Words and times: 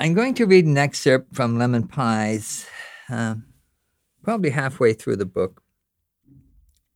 I'm 0.00 0.14
going 0.14 0.32
to 0.36 0.46
read 0.46 0.64
an 0.64 0.78
excerpt 0.78 1.34
from 1.34 1.58
Lemon 1.58 1.86
Pies, 1.86 2.64
um, 3.10 3.44
probably 4.22 4.48
halfway 4.48 4.94
through 4.94 5.16
the 5.16 5.26
book. 5.26 5.62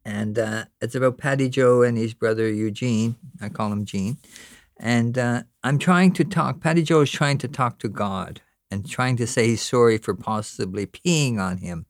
And 0.07 0.39
uh, 0.39 0.65
it's 0.81 0.95
about 0.95 1.19
Patty 1.19 1.51
Joe 1.51 1.83
and 1.83 1.99
his 1.99 2.15
brother 2.15 2.51
Eugene. 2.51 3.17
I 3.43 3.51
call 3.51 3.71
him 3.71 3.85
Gene. 3.85 4.17
And 4.81 5.19
uh, 5.19 5.43
I'm 5.63 5.79
trying 5.79 6.15
to 6.15 6.25
talk, 6.25 6.63
Patty 6.63 6.83
Joe 6.83 7.03
is 7.03 7.11
trying 7.11 7.37
to 7.39 7.49
talk 7.49 7.79
to 7.81 7.91
God 7.91 8.41
and 8.71 8.89
trying 8.89 9.19
to 9.19 9.27
say 9.27 9.49
he's 9.49 9.61
sorry 9.61 9.99
for 9.99 10.15
possibly 10.15 10.87
peeing 10.87 11.39
on 11.39 11.59
him 11.59 11.85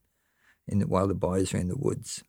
in 0.67 0.81
the, 0.81 0.89
while 0.89 1.07
the 1.07 1.15
boys 1.15 1.55
are 1.55 1.59
in 1.59 1.69
the 1.69 1.79
woods. 1.79 2.25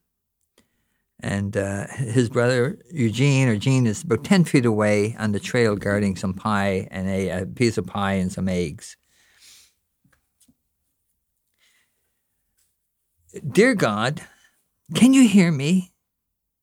And 1.22 1.56
uh, 1.56 1.88
his 1.88 2.30
brother 2.30 2.78
Eugene 2.92 3.48
or 3.48 3.56
Gene 3.56 3.88
is 3.88 4.04
about 4.04 4.24
ten 4.24 4.44
feet 4.44 4.66
away 4.66 5.16
on 5.18 5.32
the 5.32 5.40
trail, 5.40 5.76
guarding 5.76 6.16
some 6.16 6.34
pie 6.34 6.88
and 6.92 7.08
a, 7.08 7.30
a 7.30 7.46
piece 7.46 7.78
of 7.78 7.88
pie 7.88 8.14
and 8.14 8.32
some 8.32 8.50
eggs. 8.50 8.98
Dear 13.50 13.76
God, 13.76 14.22
can 14.94 15.14
you 15.14 15.28
hear 15.28 15.52
me? 15.52 15.94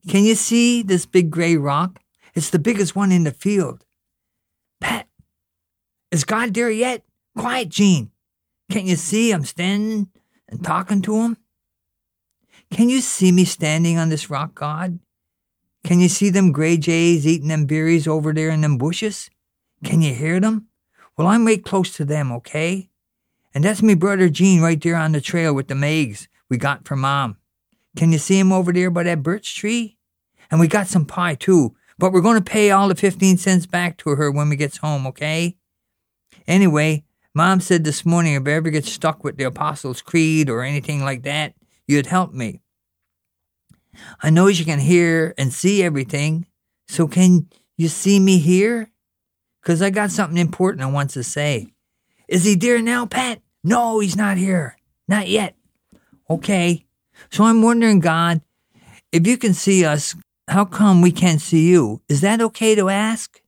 Can 0.08 0.24
you 0.24 0.34
see 0.34 0.82
this 0.82 1.06
big 1.06 1.30
gray 1.30 1.56
rock? 1.56 2.00
It's 2.34 2.50
the 2.50 2.58
biggest 2.58 2.96
one 2.96 3.12
in 3.12 3.24
the 3.24 3.30
field. 3.30 3.84
Pat, 4.80 5.06
is 6.10 6.24
God 6.24 6.54
there 6.54 6.70
yet? 6.70 7.04
Quiet, 7.36 7.68
Gene. 7.68 8.10
Can't 8.70 8.86
you 8.86 8.96
see 8.96 9.32
I'm 9.32 9.44
standing 9.44 10.08
and 10.48 10.64
talking 10.64 11.02
to 11.02 11.22
him? 11.22 11.36
Can 12.70 12.88
you 12.88 13.00
see 13.00 13.32
me 13.32 13.44
standing 13.44 13.98
on 13.98 14.08
this 14.08 14.30
rock, 14.30 14.54
God? 14.54 14.98
Can 15.84 16.00
you 16.00 16.08
see 16.08 16.30
them 16.30 16.52
gray 16.52 16.76
jays 16.76 17.26
eating 17.26 17.48
them 17.48 17.66
berries 17.66 18.06
over 18.06 18.32
there 18.32 18.50
in 18.50 18.60
them 18.60 18.78
bushes? 18.78 19.30
Can 19.84 20.00
you 20.00 20.14
hear 20.14 20.40
them? 20.40 20.68
Well, 21.16 21.26
I'm 21.26 21.46
right 21.46 21.62
close 21.62 21.94
to 21.96 22.04
them, 22.04 22.32
okay? 22.32 22.88
And 23.54 23.64
that's 23.64 23.82
me 23.82 23.94
brother 23.94 24.28
Gene 24.28 24.62
right 24.62 24.80
there 24.80 24.96
on 24.96 25.12
the 25.12 25.20
trail 25.20 25.52
with 25.54 25.68
the 25.68 25.76
eggs 25.76 26.28
we 26.48 26.56
got 26.56 26.86
from 26.86 27.00
Mom. 27.00 27.36
Can 27.96 28.12
you 28.12 28.18
see 28.18 28.38
him 28.38 28.52
over 28.52 28.72
there 28.72 28.90
by 28.90 29.02
that 29.02 29.22
birch 29.22 29.56
tree? 29.56 29.98
And 30.50 30.60
we 30.60 30.68
got 30.68 30.86
some 30.86 31.04
pie 31.04 31.34
too, 31.34 31.74
but 31.98 32.12
we're 32.12 32.20
going 32.20 32.42
to 32.42 32.50
pay 32.50 32.70
all 32.70 32.88
the 32.88 32.94
15 32.94 33.36
cents 33.36 33.66
back 33.66 33.98
to 33.98 34.10
her 34.10 34.30
when 34.30 34.48
we 34.48 34.56
gets 34.56 34.78
home, 34.78 35.06
okay? 35.06 35.56
Anyway, 36.46 37.04
Mom 37.34 37.60
said 37.60 37.84
this 37.84 38.04
morning 38.04 38.34
if 38.34 38.46
I 38.46 38.52
ever 38.52 38.70
get 38.70 38.84
stuck 38.84 39.24
with 39.24 39.36
the 39.36 39.44
Apostles' 39.44 40.02
Creed 40.02 40.48
or 40.48 40.62
anything 40.62 41.02
like 41.02 41.22
that, 41.22 41.54
you'd 41.92 42.06
help 42.06 42.32
me. 42.32 42.60
I 44.22 44.30
know 44.30 44.46
you 44.46 44.64
can 44.64 44.78
hear 44.78 45.34
and 45.36 45.52
see 45.52 45.82
everything, 45.82 46.46
so 46.88 47.06
can 47.06 47.48
you 47.76 47.88
see 47.88 48.18
me 48.18 48.38
here? 48.38 48.90
Because 49.60 49.82
I 49.82 49.90
got 49.90 50.10
something 50.10 50.38
important 50.38 50.82
I 50.82 50.90
want 50.90 51.10
to 51.10 51.22
say. 51.22 51.68
Is 52.28 52.44
he 52.44 52.54
there 52.54 52.80
now, 52.80 53.06
Pat? 53.06 53.40
No, 53.62 54.00
he's 54.00 54.16
not 54.16 54.36
here. 54.36 54.76
Not 55.06 55.28
yet. 55.28 55.54
Okay. 56.28 56.86
So 57.30 57.44
I'm 57.44 57.62
wondering, 57.62 58.00
God, 58.00 58.40
if 59.12 59.26
you 59.26 59.36
can 59.36 59.54
see 59.54 59.84
us, 59.84 60.16
how 60.48 60.64
come 60.64 61.02
we 61.02 61.12
can't 61.12 61.40
see 61.40 61.68
you? 61.68 62.00
Is 62.08 62.22
that 62.22 62.40
okay 62.40 62.74
to 62.74 62.88
ask? 62.88 63.40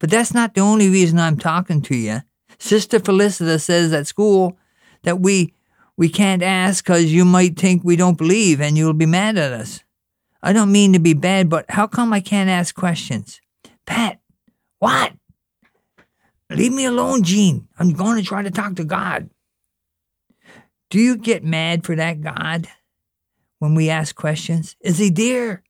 But 0.00 0.10
that's 0.10 0.34
not 0.34 0.54
the 0.54 0.60
only 0.60 0.88
reason 0.88 1.18
I'm 1.18 1.38
talking 1.38 1.82
to 1.82 1.96
you. 1.96 2.22
Sister 2.58 2.98
Felicita 2.98 3.60
says 3.60 3.92
at 3.92 4.06
school 4.06 4.56
that 5.02 5.20
we 5.20 5.54
we 5.96 6.08
can't 6.08 6.42
ask 6.42 6.84
because 6.84 7.12
you 7.12 7.24
might 7.24 7.58
think 7.58 7.82
we 7.84 7.96
don't 7.96 8.18
believe 8.18 8.60
and 8.60 8.76
you'll 8.76 8.92
be 8.92 9.06
mad 9.06 9.38
at 9.38 9.52
us. 9.52 9.82
I 10.42 10.52
don't 10.52 10.72
mean 10.72 10.92
to 10.92 10.98
be 10.98 11.14
bad, 11.14 11.48
but 11.48 11.64
how 11.70 11.86
come 11.86 12.12
I 12.12 12.20
can't 12.20 12.50
ask 12.50 12.74
questions? 12.74 13.40
Pat, 13.86 14.20
what? 14.78 15.12
Leave 16.50 16.72
me 16.72 16.84
alone, 16.84 17.22
Gene. 17.22 17.68
I'm 17.78 17.92
going 17.92 18.18
to 18.18 18.22
try 18.22 18.42
to 18.42 18.50
talk 18.50 18.76
to 18.76 18.84
God. 18.84 19.30
Do 20.90 21.00
you 21.00 21.16
get 21.16 21.42
mad 21.42 21.84
for 21.84 21.96
that, 21.96 22.20
God, 22.20 22.68
when 23.58 23.74
we 23.74 23.88
ask 23.88 24.14
questions? 24.14 24.76
Is 24.80 24.98
he 24.98 25.10
there? 25.10 25.62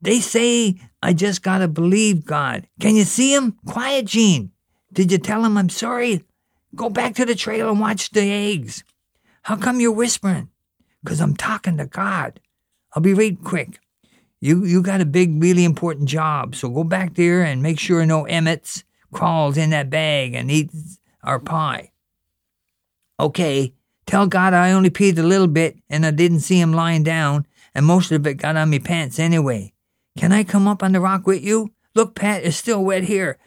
They 0.00 0.20
say 0.20 0.80
I 1.02 1.12
just 1.12 1.42
got 1.42 1.58
to 1.58 1.68
believe 1.68 2.24
God. 2.24 2.66
Can 2.80 2.96
you 2.96 3.04
see 3.04 3.34
him? 3.34 3.58
Quiet, 3.66 4.06
Gene. 4.06 4.52
Did 4.92 5.12
you 5.12 5.18
tell 5.18 5.44
him 5.44 5.56
I'm 5.56 5.68
sorry? 5.68 6.24
Go 6.74 6.90
back 6.90 7.14
to 7.14 7.24
the 7.24 7.34
trail 7.34 7.70
and 7.70 7.80
watch 7.80 8.10
the 8.10 8.22
eggs. 8.22 8.84
How 9.48 9.56
come 9.56 9.80
you're 9.80 9.92
whispering? 9.92 10.50
Because 11.02 11.22
I'm 11.22 11.34
talking 11.34 11.78
to 11.78 11.86
God. 11.86 12.38
I'll 12.92 13.00
be 13.00 13.14
right 13.14 13.34
quick. 13.42 13.80
You 14.42 14.62
you 14.66 14.82
got 14.82 15.00
a 15.00 15.06
big, 15.06 15.42
really 15.42 15.64
important 15.64 16.06
job, 16.06 16.54
so 16.54 16.68
go 16.68 16.84
back 16.84 17.14
there 17.14 17.42
and 17.42 17.62
make 17.62 17.80
sure 17.80 18.04
no 18.04 18.26
Emmets 18.26 18.84
crawls 19.10 19.56
in 19.56 19.70
that 19.70 19.88
bag 19.88 20.34
and 20.34 20.50
eats 20.50 21.00
our 21.24 21.40
pie. 21.40 21.92
Okay, 23.18 23.72
tell 24.04 24.26
God 24.26 24.52
I 24.52 24.72
only 24.72 24.90
peed 24.90 25.16
a 25.16 25.22
little 25.22 25.46
bit 25.46 25.78
and 25.88 26.04
I 26.04 26.10
didn't 26.10 26.40
see 26.40 26.60
him 26.60 26.74
lying 26.74 27.02
down, 27.02 27.46
and 27.74 27.86
most 27.86 28.12
of 28.12 28.26
it 28.26 28.34
got 28.34 28.56
on 28.56 28.68
me 28.68 28.80
pants 28.80 29.18
anyway. 29.18 29.72
Can 30.18 30.30
I 30.30 30.44
come 30.44 30.68
up 30.68 30.82
on 30.82 30.92
the 30.92 31.00
rock 31.00 31.26
with 31.26 31.42
you? 31.42 31.72
Look, 31.94 32.14
Pat, 32.14 32.44
it's 32.44 32.58
still 32.58 32.84
wet 32.84 33.04
here. 33.04 33.38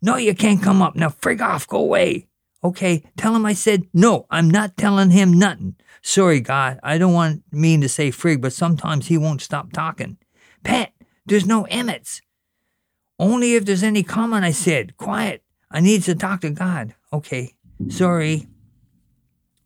No, 0.00 0.16
you 0.16 0.34
can't 0.34 0.62
come 0.62 0.80
up. 0.80 0.96
Now 0.96 1.10
frig 1.10 1.42
off, 1.42 1.68
go 1.68 1.80
away. 1.80 2.29
Okay, 2.62 3.04
tell 3.16 3.34
him 3.34 3.46
I 3.46 3.54
said 3.54 3.84
no. 3.94 4.26
I'm 4.30 4.50
not 4.50 4.76
telling 4.76 5.10
him 5.10 5.32
nothing. 5.32 5.76
Sorry, 6.02 6.40
God, 6.40 6.78
I 6.82 6.98
don't 6.98 7.14
want 7.14 7.42
mean 7.52 7.80
to 7.80 7.88
say 7.88 8.10
frig, 8.10 8.40
but 8.40 8.52
sometimes 8.52 9.06
he 9.06 9.16
won't 9.16 9.40
stop 9.40 9.72
talking. 9.72 10.18
Pat, 10.62 10.92
there's 11.24 11.46
no 11.46 11.64
Emmets. 11.64 12.20
Only 13.18 13.54
if 13.54 13.64
there's 13.64 13.82
any 13.82 14.02
comment, 14.02 14.44
I 14.44 14.50
said. 14.52 14.96
Quiet. 14.96 15.42
I 15.70 15.80
need 15.80 16.02
to 16.04 16.14
talk 16.14 16.40
to 16.40 16.50
God. 16.50 16.94
Okay, 17.12 17.54
sorry. 17.88 18.46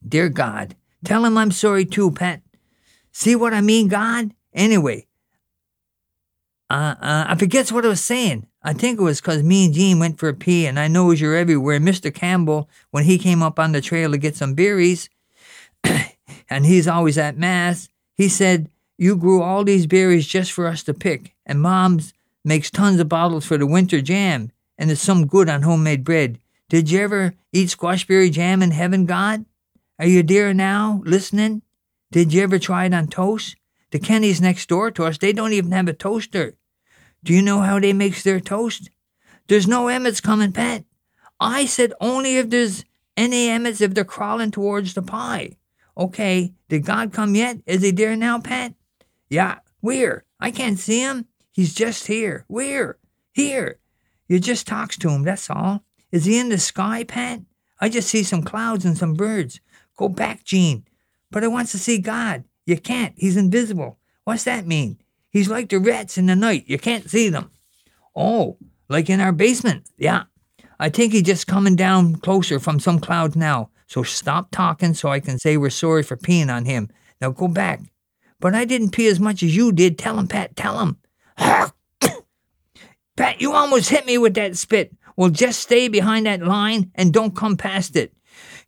Dear 0.06 0.28
God, 0.28 0.76
tell 1.04 1.24
him 1.24 1.38
I'm 1.38 1.50
sorry 1.50 1.84
too, 1.84 2.10
Pat. 2.10 2.42
See 3.10 3.34
what 3.34 3.54
I 3.54 3.60
mean, 3.60 3.88
God? 3.88 4.32
Anyway, 4.52 5.06
uh, 6.68 6.94
uh, 7.00 7.24
I 7.28 7.36
forgets 7.36 7.72
what 7.72 7.84
I 7.84 7.88
was 7.88 8.02
saying. 8.02 8.46
I 8.66 8.72
think 8.72 8.98
it 8.98 9.02
was 9.02 9.20
because 9.20 9.42
me 9.42 9.66
and 9.66 9.74
Gene 9.74 9.98
went 9.98 10.18
for 10.18 10.30
a 10.30 10.34
pee, 10.34 10.64
and 10.64 10.80
I 10.80 10.88
knows 10.88 11.20
you're 11.20 11.36
everywhere. 11.36 11.78
Mr. 11.78 12.12
Campbell, 12.12 12.70
when 12.90 13.04
he 13.04 13.18
came 13.18 13.42
up 13.42 13.58
on 13.58 13.72
the 13.72 13.82
trail 13.82 14.10
to 14.10 14.18
get 14.18 14.36
some 14.36 14.54
berries, 14.54 15.10
and 16.48 16.64
he's 16.64 16.88
always 16.88 17.18
at 17.18 17.36
Mass, 17.36 17.90
he 18.14 18.26
said, 18.26 18.70
You 18.96 19.16
grew 19.16 19.42
all 19.42 19.64
these 19.64 19.86
berries 19.86 20.26
just 20.26 20.50
for 20.50 20.66
us 20.66 20.82
to 20.84 20.94
pick, 20.94 21.34
and 21.44 21.60
Mom's 21.60 22.14
makes 22.42 22.70
tons 22.70 23.00
of 23.00 23.08
bottles 23.08 23.44
for 23.44 23.58
the 23.58 23.66
winter 23.66 24.00
jam, 24.00 24.50
and 24.78 24.90
it's 24.90 25.00
some 25.02 25.26
good 25.26 25.50
on 25.50 25.62
homemade 25.62 26.02
bread. 26.02 26.38
Did 26.70 26.90
you 26.90 27.00
ever 27.00 27.34
eat 27.52 27.68
squashberry 27.68 28.32
jam 28.32 28.62
in 28.62 28.70
heaven, 28.70 29.04
God? 29.04 29.44
Are 29.98 30.06
you 30.06 30.22
there 30.22 30.54
now, 30.54 31.02
listening? 31.04 31.60
Did 32.10 32.32
you 32.32 32.42
ever 32.42 32.58
try 32.58 32.86
it 32.86 32.94
on 32.94 33.08
toast? 33.08 33.56
The 33.90 34.00
Kennys 34.00 34.40
next 34.40 34.68
door 34.70 34.90
to 34.90 35.04
us, 35.04 35.18
they 35.18 35.32
don't 35.34 35.52
even 35.52 35.72
have 35.72 35.86
a 35.86 35.92
toaster. 35.92 36.54
Do 37.24 37.32
you 37.32 37.40
know 37.40 37.60
how 37.60 37.80
they 37.80 37.94
makes 37.94 38.22
their 38.22 38.38
toast? 38.38 38.90
There's 39.48 39.66
no 39.66 39.88
emmets 39.88 40.20
coming, 40.20 40.52
Pat. 40.52 40.84
I 41.40 41.64
said 41.64 41.94
only 41.98 42.36
if 42.36 42.50
there's 42.50 42.84
any 43.16 43.48
emmets 43.48 43.80
if 43.80 43.94
they're 43.94 44.04
crawling 44.04 44.50
towards 44.50 44.92
the 44.92 45.02
pie. 45.02 45.56
Okay, 45.96 46.52
did 46.68 46.84
God 46.84 47.14
come 47.14 47.34
yet? 47.34 47.58
Is 47.66 47.82
he 47.82 47.92
there 47.92 48.14
now, 48.14 48.40
Pat? 48.40 48.74
Yeah, 49.30 49.60
where? 49.80 50.24
I 50.38 50.50
can't 50.50 50.78
see 50.78 51.00
him. 51.00 51.26
He's 51.50 51.72
just 51.72 52.06
here. 52.08 52.44
Where? 52.46 52.98
Here. 53.32 53.78
You 54.28 54.38
just 54.38 54.66
talks 54.66 54.98
to 54.98 55.08
him, 55.08 55.22
that's 55.22 55.48
all. 55.48 55.82
Is 56.12 56.26
he 56.26 56.38
in 56.38 56.50
the 56.50 56.58
sky, 56.58 57.04
Pat? 57.04 57.40
I 57.80 57.88
just 57.88 58.08
see 58.08 58.22
some 58.22 58.42
clouds 58.42 58.84
and 58.84 58.98
some 58.98 59.14
birds. 59.14 59.60
Go 59.96 60.08
back, 60.08 60.44
Gene. 60.44 60.84
But 61.30 61.42
I 61.42 61.48
wants 61.48 61.72
to 61.72 61.78
see 61.78 61.98
God. 61.98 62.44
You 62.66 62.76
can't. 62.76 63.14
He's 63.16 63.36
invisible. 63.36 63.98
What's 64.24 64.44
that 64.44 64.66
mean? 64.66 64.98
He's 65.34 65.48
like 65.48 65.68
the 65.68 65.80
rats 65.80 66.16
in 66.16 66.26
the 66.26 66.36
night. 66.36 66.62
You 66.68 66.78
can't 66.78 67.10
see 67.10 67.28
them. 67.28 67.50
Oh, 68.14 68.56
like 68.88 69.10
in 69.10 69.20
our 69.20 69.32
basement. 69.32 69.90
Yeah. 69.98 70.24
I 70.78 70.90
think 70.90 71.12
he's 71.12 71.24
just 71.24 71.48
coming 71.48 71.74
down 71.74 72.14
closer 72.14 72.60
from 72.60 72.78
some 72.78 73.00
clouds 73.00 73.34
now. 73.34 73.70
So 73.88 74.04
stop 74.04 74.52
talking 74.52 74.94
so 74.94 75.08
I 75.08 75.18
can 75.18 75.40
say 75.40 75.56
we're 75.56 75.70
sorry 75.70 76.04
for 76.04 76.16
peeing 76.16 76.54
on 76.54 76.66
him. 76.66 76.88
Now 77.20 77.30
go 77.32 77.48
back. 77.48 77.80
But 78.38 78.54
I 78.54 78.64
didn't 78.64 78.90
pee 78.90 79.08
as 79.08 79.18
much 79.18 79.42
as 79.42 79.56
you 79.56 79.72
did. 79.72 79.98
Tell 79.98 80.20
him, 80.20 80.28
Pat. 80.28 80.54
Tell 80.54 80.78
him. 80.78 80.98
Pat, 83.16 83.40
you 83.40 83.54
almost 83.54 83.90
hit 83.90 84.06
me 84.06 84.18
with 84.18 84.34
that 84.34 84.56
spit. 84.56 84.94
Well, 85.16 85.30
just 85.30 85.58
stay 85.58 85.88
behind 85.88 86.26
that 86.26 86.42
line 86.42 86.92
and 86.94 87.12
don't 87.12 87.34
come 87.34 87.56
past 87.56 87.96
it. 87.96 88.12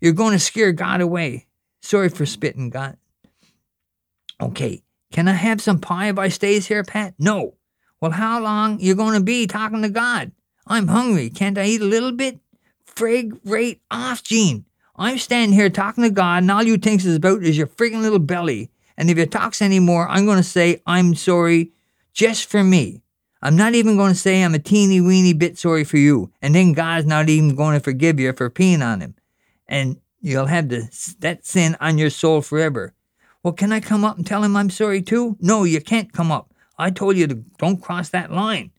You're 0.01 0.13
going 0.15 0.33
to 0.33 0.41
scare 0.41 0.73
God 0.73 1.01
away. 1.01 1.47
Sorry 1.81 2.09
for 2.09 2.27
spitting, 2.27 2.71
God. 2.71 2.97
Okay, 4.41 4.83
can 5.13 5.29
I 5.29 5.33
have 5.33 5.61
some 5.61 5.81
pie 5.81 6.09
if 6.09 6.19
I 6.19 6.29
stays 6.29 6.67
here, 6.67 6.85
Pat? 6.85 7.15
No. 7.19 7.55
Well, 8.01 8.11
how 8.11 8.41
long 8.41 8.81
you 8.81 8.95
going 8.95 9.15
to 9.15 9.25
be 9.25 9.47
talking 9.47 9.83
to 9.83 9.89
God? 9.89 10.33
I'm 10.67 10.89
hungry. 10.89 11.31
Can't 11.31 11.59
I 11.59 11.65
eat 11.67 11.81
a 11.81 11.85
little 11.85 12.13
bit? 12.13 12.41
Frig 12.87 13.39
right 13.45 13.81
off, 13.91 14.23
Gene. 14.23 14.65
I'm 14.97 15.19
standing 15.19 15.53
here 15.53 15.71
talking 15.71 16.05
to 16.05 16.11
God, 16.11 16.43
and 16.43 16.51
all 16.51 16.63
you 16.63 16.79
thinks 16.79 17.05
is 17.05 17.17
about 17.17 17.43
is 17.43 17.57
your 17.57 17.67
friggin' 17.67 18.03
little 18.03 18.19
belly. 18.19 18.71
And 18.97 19.11
if 19.11 19.19
you 19.19 19.27
talks 19.27 19.61
any 19.61 19.79
more, 19.79 20.09
I'm 20.09 20.25
going 20.25 20.39
to 20.39 20.43
say 20.43 20.83
I'm 20.87 21.15
sorry 21.15 21.73
just 22.15 22.49
for 22.49 22.65
me. 22.65 23.03
I'm 23.43 23.57
not 23.57 23.75
even 23.75 23.97
going 23.97 24.13
to 24.13 24.19
say 24.19 24.43
I'm 24.43 24.55
a 24.55 24.59
teeny 24.59 25.01
weeny 25.01 25.35
bit 25.35 25.59
sorry 25.59 25.85
for 25.85 25.99
you, 25.99 26.33
and 26.41 26.55
then 26.55 26.73
God's 26.73 27.07
not 27.07 27.29
even 27.29 27.55
going 27.55 27.75
to 27.79 27.85
forgive 27.85 28.19
you 28.19 28.33
for 28.33 28.51
peeing 28.51 28.85
on 28.85 29.03
him, 29.03 29.15
and 29.69 30.01
you'll 30.21 30.47
have 30.47 30.71
the, 30.71 31.17
that 31.21 31.45
sin 31.45 31.77
on 31.79 31.99
your 31.99 32.11
soul 32.11 32.41
forever. 32.41 32.95
Well, 33.47 33.53
can 33.53 33.71
I 33.71 33.79
come 33.79 34.05
up 34.05 34.17
and 34.17 34.27
tell 34.27 34.43
him 34.43 34.57
I'm 34.57 34.71
sorry 34.71 35.01
too? 35.01 35.37
No, 35.41 35.63
you 35.63 35.81
can't 35.81 36.13
come 36.13 36.33
up. 36.33 36.53
I 36.77 36.91
told 36.91 37.17
you 37.17 37.29
to 37.29 37.35
don't 37.59 37.81
cross 37.81 38.09
that 38.09 38.33
line. 38.33 38.73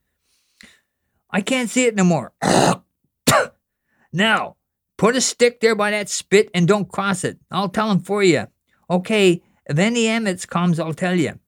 I 1.31 1.39
can't 1.39 1.69
see 1.69 1.85
it 1.85 1.95
no 1.95 2.03
more. 2.03 2.33
now, 4.11 4.57
put 4.97 5.15
a 5.15 5.21
stick 5.21 5.61
there 5.61 5.73
by 5.73 5.91
that 5.91 6.09
spit 6.09 6.49
and 6.53 6.67
don't 6.67 6.91
cross 6.91 7.23
it. 7.23 7.39
I'll 7.49 7.69
tell 7.69 7.89
him 7.89 8.01
for 8.01 8.21
you. 8.21 8.47
Okay, 8.89 9.41
if 9.67 9.79
any 9.79 10.09
Emmets 10.09 10.45
comes, 10.45 10.81
I'll 10.81 10.93
tell 10.93 11.15
you. 11.15 11.39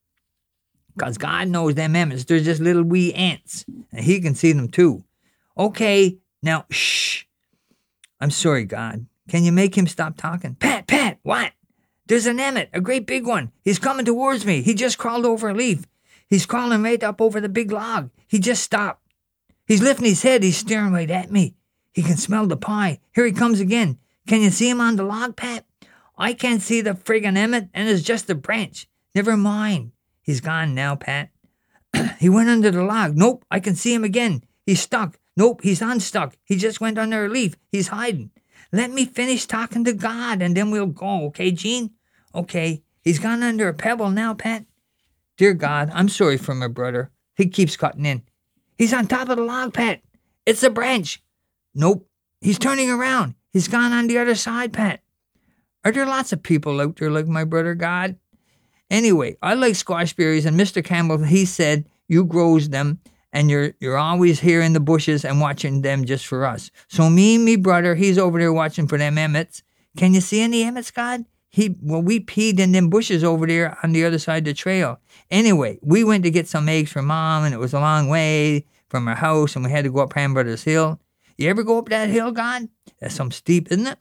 Because 0.96 1.18
God 1.18 1.50
knows 1.50 1.76
them 1.76 1.98
Emmets, 1.98 2.24
they're 2.24 2.40
just 2.40 2.62
little 2.62 2.84
wee 2.84 3.14
ants. 3.14 3.66
And 3.92 4.06
He 4.06 4.22
can 4.22 4.34
see 4.34 4.54
them 4.54 4.70
too. 4.70 5.04
Okay, 5.58 6.20
now, 6.42 6.64
shh. 6.70 7.26
I'm 8.22 8.32
sorry, 8.32 8.64
God. 8.64 9.08
Can 9.28 9.44
you 9.44 9.52
make 9.52 9.78
him 9.78 9.88
stop 9.88 10.16
talking? 10.16 10.56
Pat, 10.56 10.88
Pat, 10.88 11.20
what? 11.24 11.52
There's 12.10 12.26
an 12.26 12.40
Emmet, 12.40 12.72
a 12.74 12.82
great 12.82 13.06
big 13.06 13.28
one. 13.28 13.52
He's 13.62 13.78
coming 13.78 14.04
towards 14.04 14.44
me. 14.44 14.64
He 14.64 14.74
just 14.74 14.98
crawled 14.98 15.28
over 15.28 15.50
a 15.50 15.54
leaf. 15.54 15.86
He's 16.28 16.48
crawling 16.48 16.82
right 16.82 17.04
up 17.04 17.22
over 17.22 17.40
the 17.40 17.48
big 17.48 17.72
log. 17.72 18.10
He 18.28 18.40
just 18.40 18.64
stopped. 18.64 19.04
He's 19.68 19.84
lifting 19.84 20.08
his 20.08 20.24
head. 20.24 20.42
He's 20.42 20.58
staring 20.58 20.92
right 20.92 21.12
at 21.12 21.32
me. 21.32 21.54
He 21.94 22.02
can 22.02 22.18
smell 22.18 22.48
the 22.48 22.58
pie. 22.58 23.00
Here 23.14 23.28
he 23.28 23.32
comes 23.32 23.60
again. 23.60 24.00
Can 24.28 24.42
you 24.42 24.50
see 24.50 24.68
him 24.68 24.82
on 24.82 24.96
the 24.96 25.04
log, 25.04 25.36
Pat? 25.36 25.66
I 26.18 26.34
can't 26.34 26.64
see 26.64 26.82
the 26.82 26.96
friggin' 26.96 27.38
Emmet, 27.38 27.70
and 27.76 27.88
it's 27.88 28.02
just 28.02 28.28
a 28.32 28.36
branch. 28.36 28.90
Never 29.14 29.38
mind. 29.38 29.92
He's 30.24 30.42
gone 30.42 30.74
now, 30.74 30.96
Pat. 30.96 31.30
he 32.20 32.28
went 32.28 32.50
under 32.50 32.72
the 32.72 32.84
log. 32.84 33.18
Nope, 33.18 33.46
I 33.52 33.60
can 33.60 33.76
see 33.76 33.94
him 33.94 34.04
again. 34.04 34.44
He's 34.66 34.82
stuck. 34.82 35.20
Nope, 35.38 35.62
he's 35.62 35.82
unstuck. 35.82 36.36
He 36.44 36.56
just 36.56 36.82
went 36.82 36.98
under 36.98 37.26
a 37.26 37.30
leaf. 37.30 37.56
He's 37.72 37.90
hiding. 37.90 38.32
Let 38.72 38.90
me 38.90 39.06
finish 39.06 39.46
talking 39.46 39.84
to 39.86 39.94
God, 39.94 40.42
and 40.42 40.58
then 40.58 40.72
we'll 40.72 40.88
go, 40.88 41.26
okay, 41.28 41.52
Gene? 41.52 41.92
Okay. 42.34 42.84
He's 43.02 43.20
gone 43.20 43.44
under 43.44 43.68
a 43.68 43.74
pebble 43.74 44.10
now, 44.10 44.34
Pat. 44.34 44.66
Dear 45.38 45.54
God, 45.54 45.90
I'm 45.94 46.10
sorry 46.10 46.38
for 46.38 46.54
my 46.54 46.68
brother. 46.68 47.12
He 47.36 47.48
keeps 47.48 47.78
cutting 47.78 48.06
in. 48.06 48.24
He's 48.78 48.94
on 48.94 49.08
top 49.08 49.30
of 49.30 49.38
the 49.38 49.44
log, 49.44 49.74
Pat. 49.74 50.02
It's 50.46 50.64
a 50.64 50.70
branch. 50.70 51.24
Nope. 51.74 52.08
He's 52.42 52.60
turning 52.60 52.90
around. 52.90 53.36
He's 53.52 53.68
gone 53.68 53.94
on 53.94 54.08
the 54.08 54.18
other 54.18 54.36
side, 54.36 54.74
Pat. 54.74 55.02
Are 55.84 55.92
there 55.92 56.06
lots 56.06 56.34
of 56.34 56.44
people 56.44 56.82
out 56.82 56.98
there 56.98 57.10
like 57.10 57.28
my 57.28 57.46
brother 57.46 57.74
God? 57.74 58.18
Anyway, 58.90 59.38
I 59.42 59.54
like 59.54 59.76
squash 59.76 60.14
berries, 60.14 60.46
and 60.46 60.60
Mr. 60.60 60.84
Campbell, 60.84 61.24
he 61.24 61.46
said, 61.46 61.86
you 62.08 62.26
grows 62.26 62.70
them, 62.70 63.00
and 63.32 63.50
you're 63.50 63.74
you're 63.80 63.98
always 63.98 64.40
here 64.40 64.62
in 64.62 64.74
the 64.74 64.80
bushes 64.80 65.24
and 65.24 65.40
watching 65.40 65.82
them 65.82 66.06
just 66.06 66.26
for 66.26 66.46
us. 66.46 66.72
So 66.88 67.10
me 67.10 67.36
and 67.36 67.46
me 67.46 67.56
brother, 67.56 67.96
he's 67.96 68.18
over 68.18 68.40
there 68.40 68.52
watching 68.52 68.88
for 68.88 68.98
them 68.98 69.18
emmets. 69.18 69.64
Can 69.98 70.14
you 70.14 70.22
see 70.22 70.42
any 70.42 70.64
emmets, 70.64 70.92
God? 70.92 71.26
He 71.50 71.76
well, 71.82 72.02
we 72.02 72.20
peed 72.20 72.60
in 72.60 72.72
them 72.72 72.90
bushes 72.90 73.24
over 73.24 73.48
there 73.48 73.78
on 73.84 73.92
the 73.92 74.06
other 74.06 74.20
side 74.20 74.40
of 74.40 74.46
the 74.46 74.54
trail. 74.54 75.00
Anyway, 75.32 75.80
we 75.82 76.04
went 76.04 76.24
to 76.24 76.32
get 76.32 76.48
some 76.48 76.70
eggs 76.70 76.92
for 76.92 77.02
mom, 77.02 77.44
and 77.44 77.54
it 77.54 77.58
was 77.58 77.74
a 77.74 77.80
long 77.80 78.08
way 78.08 78.66
from 78.88 79.08
our 79.08 79.16
house, 79.16 79.56
and 79.56 79.66
we 79.66 79.72
had 79.72 79.84
to 79.84 79.92
go 79.92 80.02
up 80.02 80.14
Ham 80.14 80.34
Brothers 80.34 80.64
Hill. 80.64 81.00
You 81.38 81.50
ever 81.50 81.64
go 81.64 81.80
up 81.80 81.90
that 81.90 82.10
hill, 82.10 82.32
God? 82.32 82.68
That's 83.00 83.16
some 83.16 83.32
steep, 83.32 83.72
isn't 83.72 83.88
it? 83.88 83.98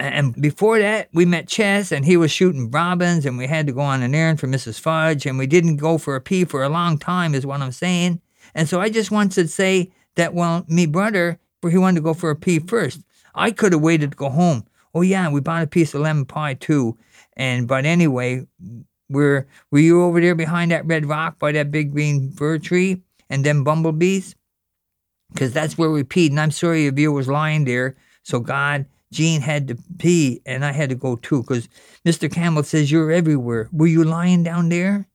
And 0.00 0.40
before 0.40 0.78
that, 0.78 1.08
we 1.12 1.24
met 1.24 1.48
Chess, 1.48 1.92
and 1.92 2.04
he 2.04 2.16
was 2.16 2.30
shooting 2.30 2.70
robins, 2.70 3.26
and 3.26 3.38
we 3.38 3.46
had 3.46 3.66
to 3.66 3.72
go 3.72 3.80
on 3.80 4.02
an 4.02 4.14
errand 4.14 4.40
for 4.40 4.46
Mrs. 4.46 4.80
Fudge, 4.80 5.26
and 5.26 5.38
we 5.38 5.46
didn't 5.46 5.76
go 5.76 5.98
for 5.98 6.16
a 6.16 6.20
pee 6.20 6.44
for 6.44 6.62
a 6.62 6.68
long 6.68 6.98
time, 6.98 7.34
is 7.34 7.46
what 7.46 7.60
I'm 7.60 7.72
saying. 7.72 8.20
And 8.54 8.68
so 8.68 8.80
I 8.80 8.88
just 8.88 9.10
wanted 9.10 9.42
to 9.42 9.48
say 9.48 9.92
that, 10.16 10.34
well, 10.34 10.64
me 10.68 10.86
brother, 10.86 11.38
for 11.60 11.70
he 11.70 11.78
wanted 11.78 11.96
to 11.96 12.04
go 12.04 12.14
for 12.14 12.30
a 12.30 12.36
pee 12.36 12.58
first. 12.58 13.00
I 13.34 13.50
could 13.50 13.72
have 13.72 13.82
waited 13.82 14.12
to 14.12 14.16
go 14.16 14.30
home. 14.30 14.64
Oh 14.94 15.02
yeah, 15.02 15.28
we 15.30 15.40
bought 15.40 15.62
a 15.62 15.66
piece 15.66 15.94
of 15.94 16.00
lemon 16.02 16.24
pie 16.24 16.54
too. 16.54 16.96
And 17.36 17.66
but 17.66 17.84
anyway, 17.84 18.46
were 19.08 19.46
were 19.70 19.78
you 19.78 20.02
over 20.02 20.20
there 20.20 20.34
behind 20.34 20.70
that 20.70 20.86
red 20.86 21.06
rock 21.06 21.38
by 21.38 21.52
that 21.52 21.70
big 21.70 21.92
green 21.92 22.30
fir 22.30 22.58
tree 22.58 23.02
and 23.28 23.44
them 23.44 23.64
bumblebees? 23.64 24.36
Because 25.32 25.52
that's 25.52 25.76
where 25.76 25.90
we 25.90 26.04
peed. 26.04 26.30
And 26.30 26.40
I'm 26.40 26.52
sorry 26.52 26.86
if 26.86 26.98
you 26.98 27.12
was 27.12 27.28
lying 27.28 27.64
there. 27.64 27.96
So 28.22 28.38
God, 28.38 28.86
Gene 29.12 29.40
had 29.40 29.68
to 29.68 29.76
pee, 29.98 30.40
and 30.46 30.64
I 30.64 30.72
had 30.72 30.90
to 30.90 30.94
go 30.94 31.16
too. 31.16 31.42
Because 31.42 31.68
Mr. 32.04 32.30
Campbell 32.30 32.62
says 32.62 32.90
you're 32.90 33.10
everywhere. 33.10 33.68
Were 33.72 33.86
you 33.86 34.04
lying 34.04 34.44
down 34.44 34.68
there? 34.68 35.08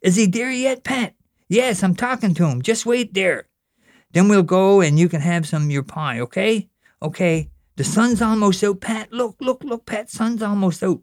Is 0.00 0.16
he 0.16 0.26
there 0.26 0.50
yet, 0.50 0.82
Pat? 0.82 1.14
Yes, 1.48 1.82
I'm 1.82 1.94
talking 1.94 2.34
to 2.34 2.46
him. 2.46 2.62
Just 2.62 2.86
wait 2.86 3.14
there. 3.14 3.48
Then 4.12 4.28
we'll 4.28 4.42
go 4.42 4.80
and 4.80 4.98
you 4.98 5.08
can 5.08 5.20
have 5.20 5.46
some 5.46 5.64
of 5.64 5.70
your 5.70 5.82
pie, 5.82 6.20
okay? 6.20 6.68
Okay. 7.02 7.50
The 7.76 7.84
sun's 7.84 8.22
almost 8.22 8.64
out, 8.64 8.80
Pat. 8.80 9.12
Look, 9.12 9.36
look, 9.40 9.62
look, 9.62 9.86
Pat. 9.86 10.10
Sun's 10.10 10.42
almost 10.42 10.82
out. 10.82 11.00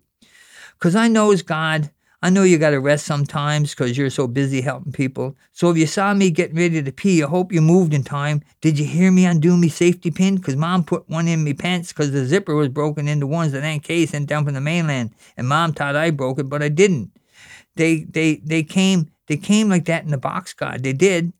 Because 0.73 0.95
I 0.95 1.07
knows 1.07 1.41
God. 1.41 1.91
I 2.23 2.29
know 2.29 2.43
you 2.43 2.57
got 2.57 2.69
to 2.69 2.79
rest 2.79 3.05
sometimes 3.05 3.71
because 3.71 3.97
you're 3.97 4.09
so 4.09 4.27
busy 4.27 4.61
helping 4.61 4.93
people. 4.93 5.35
So 5.51 5.69
if 5.69 5.77
you 5.77 5.85
saw 5.85 6.13
me 6.13 6.31
getting 6.31 6.55
ready 6.55 6.81
to 6.81 6.91
pee, 6.91 7.21
I 7.21 7.27
hope 7.27 7.51
you 7.51 7.61
moved 7.61 7.93
in 7.93 8.03
time. 8.03 8.41
Did 8.61 8.79
you 8.79 8.85
hear 8.85 9.11
me 9.11 9.25
undo 9.25 9.57
me 9.57 9.67
safety 9.67 10.09
pin? 10.09 10.37
Because 10.37 10.55
Mom 10.55 10.85
put 10.85 11.07
one 11.09 11.27
in 11.27 11.43
me 11.43 11.53
pants 11.53 11.89
because 11.89 12.11
the 12.11 12.25
zipper 12.25 12.55
was 12.55 12.69
broken 12.69 13.09
into 13.09 13.27
ones 13.27 13.51
that 13.51 13.63
Aunt 13.63 13.83
Kay 13.83 14.05
sent 14.05 14.29
down 14.29 14.45
from 14.45 14.53
the 14.53 14.61
mainland. 14.61 15.11
And 15.35 15.49
Mom 15.49 15.73
thought 15.73 15.97
I 15.97 16.11
broke 16.11 16.39
it, 16.39 16.49
but 16.49 16.63
I 16.63 16.69
didn't. 16.69 17.11
They, 17.75 18.05
they, 18.05 18.37
they 18.37 18.63
came 18.63 19.09
they 19.27 19.37
came 19.37 19.69
like 19.69 19.85
that 19.85 20.03
in 20.03 20.11
the 20.11 20.17
box 20.17 20.53
God. 20.53 20.83
They 20.83 20.93
did. 20.93 21.33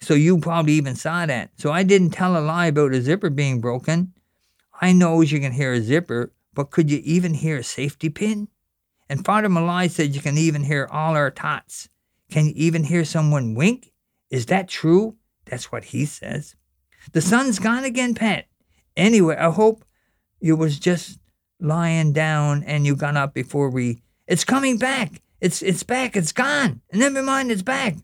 So 0.00 0.14
you 0.14 0.38
probably 0.38 0.74
even 0.74 0.96
saw 0.96 1.26
that. 1.26 1.50
So 1.56 1.72
I 1.72 1.82
didn't 1.82 2.10
tell 2.10 2.36
a 2.36 2.40
lie 2.40 2.66
about 2.66 2.94
a 2.94 3.02
zipper 3.02 3.30
being 3.30 3.60
broken. 3.60 4.12
I 4.80 4.92
knows 4.92 5.30
you 5.30 5.40
can 5.40 5.52
hear 5.52 5.74
a 5.74 5.80
zipper, 5.80 6.32
but 6.54 6.70
could 6.70 6.90
you 6.90 7.00
even 7.04 7.34
hear 7.34 7.58
a 7.58 7.64
safety 7.64 8.08
pin? 8.08 8.48
And 9.08 9.24
Father 9.24 9.48
Malai 9.48 9.90
said 9.90 10.14
you 10.14 10.20
can 10.20 10.38
even 10.38 10.64
hear 10.64 10.88
all 10.90 11.14
our 11.14 11.30
tots. 11.30 11.88
Can 12.30 12.46
you 12.46 12.52
even 12.56 12.84
hear 12.84 13.04
someone 13.04 13.54
wink? 13.54 13.92
Is 14.30 14.46
that 14.46 14.68
true? 14.68 15.16
That's 15.44 15.70
what 15.70 15.84
he 15.84 16.06
says. 16.06 16.54
The 17.12 17.20
sun's 17.20 17.58
gone 17.58 17.84
again, 17.84 18.14
Pat. 18.14 18.46
Anyway, 18.96 19.36
I 19.36 19.50
hope 19.50 19.84
you 20.40 20.56
was 20.56 20.78
just 20.78 21.18
lying 21.58 22.12
down 22.12 22.62
and 22.64 22.86
you 22.86 22.96
got 22.96 23.16
up 23.16 23.34
before 23.34 23.68
we. 23.68 24.02
It's 24.26 24.44
coming 24.44 24.78
back. 24.78 25.20
It's 25.40 25.62
it's 25.62 25.82
back. 25.82 26.16
It's 26.16 26.32
gone. 26.32 26.80
Never 26.92 27.22
mind. 27.22 27.50
It's 27.50 27.62
back. 27.62 27.96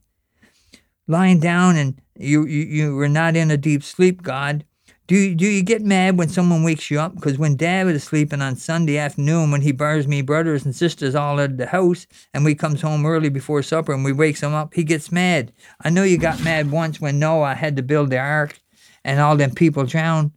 Lying 1.07 1.39
down 1.39 1.77
and 1.77 2.01
you 2.17 2.47
you, 2.47 2.65
you 2.65 2.95
were 2.97 3.09
not 3.09 3.37
in 3.37 3.51
a 3.51 3.57
deep 3.57 3.83
sleep, 3.85 4.23
God. 4.23 4.65
Do 5.07 5.15
you, 5.15 5.35
do 5.37 5.47
you 5.47 5.63
get 5.63 5.83
mad 5.83 6.19
when 6.19 6.29
someone 6.29 6.65
wakes 6.65 6.91
you 6.91 6.99
up? 6.99 7.15
Because 7.15 7.39
when 7.39 7.55
Dad 7.55 7.87
was 7.87 8.03
sleeping 8.03 8.43
on 8.43 8.57
Sunday 8.57 8.99
afternoon, 8.99 9.53
when 9.53 9.61
he 9.61 9.71
bars 9.71 10.09
me 10.09 10.21
brothers 10.21 10.65
and 10.65 10.75
sisters 10.75 11.15
all 11.15 11.39
out 11.39 11.51
of 11.51 11.57
the 11.59 11.67
house, 11.67 12.09
and 12.35 12.45
we 12.45 12.57
comes 12.57 12.83
home 12.83 13.07
early 13.07 13.29
before 13.29 13.63
supper 13.63 13.93
and 13.93 14.05
we 14.05 14.13
wakes 14.13 14.43
him 14.43 14.53
up, 14.53 14.75
he 14.75 14.83
gets 14.83 15.13
mad. 15.13 15.53
I 15.81 15.91
know 15.91 16.03
you 16.03 16.19
got 16.19 16.43
mad 16.43 16.73
once 16.73 17.01
when 17.01 17.21
Noah 17.21 17.55
had 17.55 17.77
to 17.77 17.83
build 17.83 18.11
the 18.11 18.19
ark, 18.19 18.59
and 19.05 19.21
all 19.21 19.37
them 19.37 19.55
people 19.55 19.85
drowned, 19.85 20.33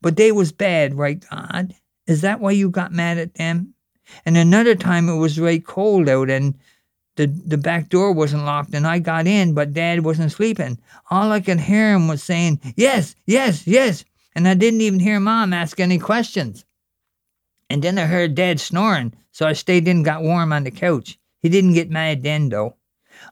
but 0.00 0.16
they 0.16 0.30
was 0.30 0.52
bad, 0.52 0.94
right, 0.94 1.24
God? 1.28 1.74
Is 2.06 2.20
that 2.20 2.38
why 2.38 2.52
you 2.52 2.70
got 2.70 2.92
mad 2.92 3.18
at 3.18 3.34
them? 3.34 3.74
And 4.24 4.36
another 4.36 4.76
time 4.76 5.08
it 5.08 5.16
was 5.16 5.36
very 5.36 5.58
cold 5.58 6.08
out 6.08 6.30
and 6.30 6.54
the, 7.16 7.26
the 7.26 7.58
back 7.58 7.88
door 7.88 8.12
wasn't 8.12 8.44
locked 8.44 8.74
and 8.74 8.86
I 8.86 9.00
got 9.00 9.26
in, 9.26 9.54
but 9.54 9.74
dad 9.74 10.04
wasn't 10.04 10.32
sleeping. 10.32 10.78
All 11.10 11.32
I 11.32 11.40
could 11.40 11.60
hear 11.60 11.92
him 11.92 12.08
was 12.08 12.22
saying, 12.22 12.60
yes, 12.76 13.16
yes, 13.26 13.66
yes. 13.66 14.04
And 14.34 14.48
I 14.48 14.54
didn't 14.54 14.80
even 14.80 15.00
hear 15.00 15.20
mom 15.20 15.52
ask 15.52 15.78
any 15.78 15.98
questions. 15.98 16.64
And 17.68 17.82
then 17.82 17.98
I 17.98 18.06
heard 18.06 18.34
dad 18.34 18.60
snoring, 18.60 19.14
so 19.30 19.46
I 19.46 19.52
stayed 19.52 19.88
in 19.88 19.98
and 19.98 20.04
got 20.04 20.22
warm 20.22 20.52
on 20.52 20.64
the 20.64 20.70
couch. 20.70 21.18
He 21.40 21.48
didn't 21.48 21.74
get 21.74 21.90
mad 21.90 22.22
then, 22.22 22.48
though. 22.48 22.76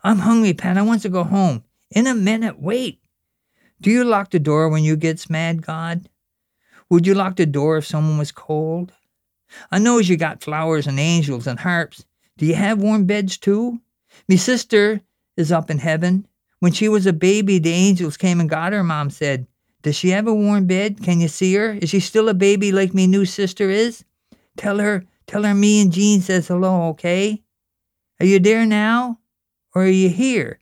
I'm 0.03 0.19
hungry, 0.19 0.55
Pat. 0.55 0.79
I 0.79 0.83
want 0.83 1.03
to 1.03 1.09
go 1.09 1.25
home. 1.25 1.65
In 1.91 2.07
a 2.07 2.15
minute, 2.15 2.61
wait. 2.61 3.01
Do 3.81 3.91
you 3.91 4.05
lock 4.05 4.31
the 4.31 4.39
door 4.39 4.69
when 4.69 4.85
you 4.85 4.97
gets 4.97 5.31
mad, 5.31 5.63
God? 5.63 6.09
Would 6.91 7.07
you 7.07 7.15
lock 7.15 7.37
the 7.37 7.47
door 7.47 7.79
if 7.79 7.87
someone 7.87 8.19
was 8.19 8.33
cold? 8.33 8.93
I 9.71 9.79
knows 9.79 10.09
you 10.09 10.17
got 10.17 10.43
flowers 10.43 10.87
and 10.87 11.01
angels 11.01 11.47
and 11.47 11.59
harps. 11.59 12.05
Do 12.37 12.47
you 12.47 12.55
have 12.55 12.79
warm 12.79 13.07
beds 13.07 13.37
too? 13.37 13.81
Me 14.29 14.37
sister 14.37 15.01
is 15.37 15.53
up 15.53 15.71
in 15.71 15.79
heaven. 15.79 16.27
When 16.61 16.73
she 16.73 16.89
was 16.89 17.07
a 17.07 17.13
baby, 17.13 17.59
the 17.59 17.73
angels 17.73 18.17
came 18.17 18.41
and 18.41 18.51
got 18.51 18.73
her, 18.73 18.85
Mom 18.85 19.11
said. 19.11 19.47
Does 19.83 19.97
she 19.97 20.11
have 20.11 20.27
a 20.27 20.35
warm 20.35 20.67
bed? 20.67 21.03
Can 21.03 21.21
you 21.21 21.29
see 21.29 21.55
her? 21.55 21.73
Is 21.73 21.91
she 21.91 22.01
still 22.01 22.29
a 22.29 22.35
baby 22.35 22.73
like 22.73 22.93
me 22.93 23.07
new 23.07 23.25
sister 23.25 23.71
is? 23.71 24.05
Tell 24.57 24.79
her, 24.79 25.05
tell 25.27 25.45
her 25.45 25.55
me 25.55 25.81
and 25.81 25.93
Gene 25.93 26.21
says 26.21 26.49
hello, 26.49 26.89
okay? 26.91 27.43
Are 28.21 28.27
you 28.27 28.39
there 28.39 28.67
now? 28.67 29.19
Or 29.75 29.85
are 29.85 29.89
you 29.89 30.11
here? 30.11 30.59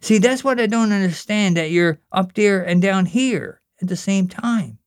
See, 0.00 0.18
that's 0.18 0.44
what 0.44 0.60
I 0.60 0.66
don't 0.66 0.92
understand, 0.92 1.56
that 1.56 1.70
you're 1.70 1.98
up 2.12 2.34
there 2.34 2.62
and 2.62 2.82
down 2.82 3.06
here 3.06 3.60
at 3.80 3.88
the 3.88 3.96
same 3.96 4.28
time. 4.28 4.78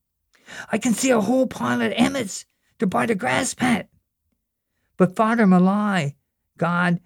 I 0.71 0.77
can 0.77 0.93
see 0.93 1.09
a 1.09 1.21
whole 1.21 1.47
pile 1.47 1.81
of 1.81 1.93
emmets 1.95 2.45
to 2.79 2.87
buy 2.87 3.05
the 3.05 3.15
grass 3.15 3.53
pat. 3.53 3.89
But 4.97 5.15
Father 5.15 5.45
Malai, 5.45 6.13
God, 6.57 6.99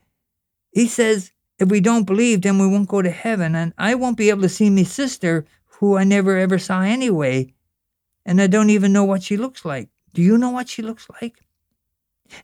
he 0.72 0.88
says 0.88 1.32
if 1.60 1.70
we 1.70 1.80
don't 1.80 2.06
believe, 2.06 2.42
then 2.42 2.60
we 2.60 2.68
won't 2.68 2.90
go 2.90 3.02
to 3.02 3.10
heaven. 3.10 3.56
And 3.56 3.74
I 3.78 3.96
won't 3.96 4.18
be 4.18 4.30
able 4.30 4.42
to 4.42 4.50
see 4.50 4.70
my 4.70 4.84
sister, 4.84 5.46
who 5.80 5.96
I 5.98 6.04
never 6.04 6.38
ever 6.38 6.58
saw 6.58 6.82
anyway. 6.82 7.54
And 8.26 8.42
I 8.42 8.48
don't 8.48 8.72
even 8.72 8.92
know 8.94 9.06
what 9.06 9.24
she 9.24 9.38
looks 9.38 9.64
like. 9.64 9.90
Do 10.14 10.22
you 10.22 10.38
know 10.38 10.50
what 10.50 10.70
she 10.70 10.82
looks 10.82 11.08
like? 11.22 11.38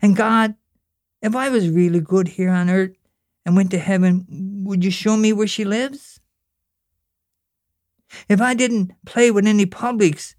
And 0.02 0.16
God, 0.16 0.56
if 1.22 1.36
I 1.36 1.50
was 1.50 1.70
really 1.70 2.00
good 2.00 2.28
here 2.28 2.52
on 2.52 2.70
earth 2.70 2.96
and 3.46 3.56
went 3.56 3.72
to 3.72 3.80
heaven, 3.80 4.25
would 4.66 4.84
you 4.84 4.92
show 4.92 5.18
me 5.18 5.34
where 5.34 5.48
she 5.48 5.66
lives? 5.66 6.20
If 8.30 8.40
I 8.40 8.54
didn't 8.54 8.92
play 9.06 9.32
with 9.32 9.48
any 9.48 9.66
publics 9.66 10.36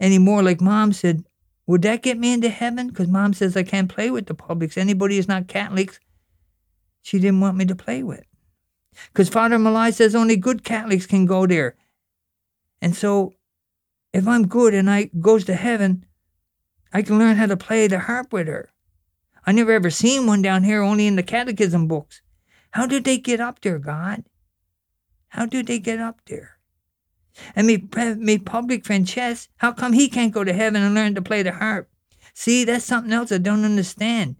anymore, 0.00 0.42
like 0.42 0.60
mom 0.60 0.92
said, 0.92 1.24
would 1.66 1.82
that 1.82 2.02
get 2.02 2.18
me 2.18 2.32
into 2.32 2.48
heaven? 2.48 2.88
Because 2.88 3.08
mom 3.08 3.32
says 3.32 3.56
I 3.56 3.62
can't 3.62 3.88
play 3.88 4.10
with 4.10 4.26
the 4.26 4.34
publics. 4.34 4.76
Anybody 4.76 5.16
who's 5.16 5.28
not 5.28 5.46
Catholics, 5.46 6.00
she 7.02 7.18
didn't 7.18 7.40
want 7.40 7.56
me 7.56 7.64
to 7.66 7.76
play 7.76 8.02
with. 8.02 8.24
Because 9.12 9.28
Father 9.28 9.56
Malai 9.56 9.94
says 9.94 10.14
only 10.14 10.36
good 10.36 10.64
Catholics 10.64 11.06
can 11.06 11.26
go 11.26 11.46
there. 11.46 11.76
And 12.80 12.94
so 12.94 13.34
if 14.12 14.28
I'm 14.28 14.46
good 14.46 14.74
and 14.74 14.90
I 14.90 15.10
goes 15.20 15.44
to 15.46 15.54
heaven, 15.54 16.04
I 16.92 17.02
can 17.02 17.18
learn 17.18 17.36
how 17.36 17.46
to 17.46 17.56
play 17.56 17.86
the 17.86 17.98
harp 17.98 18.32
with 18.32 18.46
her. 18.46 18.70
I 19.46 19.52
never 19.52 19.72
ever 19.72 19.90
seen 19.90 20.26
one 20.26 20.42
down 20.42 20.64
here, 20.64 20.82
only 20.82 21.06
in 21.06 21.16
the 21.16 21.22
catechism 21.22 21.88
books. 21.88 22.22
How 22.70 22.86
did 22.86 23.04
they 23.04 23.18
get 23.18 23.40
up 23.40 23.60
there, 23.60 23.78
God? 23.78 24.24
How 25.28 25.46
did 25.46 25.66
they 25.66 25.78
get 25.78 25.98
up 25.98 26.20
there? 26.26 26.58
And 27.56 27.66
me, 27.66 27.84
me 28.16 28.38
public 28.38 28.84
friend 28.84 29.06
Chess, 29.06 29.48
how 29.56 29.72
come 29.72 29.92
he 29.92 30.08
can't 30.08 30.32
go 30.32 30.44
to 30.44 30.52
heaven 30.52 30.82
and 30.82 30.94
learn 30.94 31.14
to 31.16 31.22
play 31.22 31.42
the 31.42 31.52
harp? 31.52 31.88
See, 32.32 32.64
that's 32.64 32.84
something 32.84 33.12
else 33.12 33.32
I 33.32 33.38
don't 33.38 33.64
understand. 33.64 34.36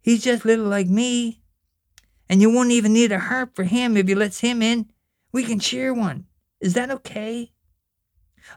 He's 0.00 0.22
just 0.22 0.44
little 0.44 0.66
like 0.66 0.88
me. 0.88 1.42
And 2.28 2.40
you 2.40 2.50
won't 2.50 2.70
even 2.70 2.92
need 2.92 3.12
a 3.12 3.18
harp 3.18 3.56
for 3.56 3.64
him 3.64 3.96
if 3.96 4.08
you 4.08 4.14
lets 4.14 4.40
him 4.40 4.62
in. 4.62 4.90
We 5.32 5.44
can 5.44 5.58
share 5.58 5.92
one. 5.92 6.26
Is 6.60 6.74
that 6.74 6.90
okay? 6.90 7.52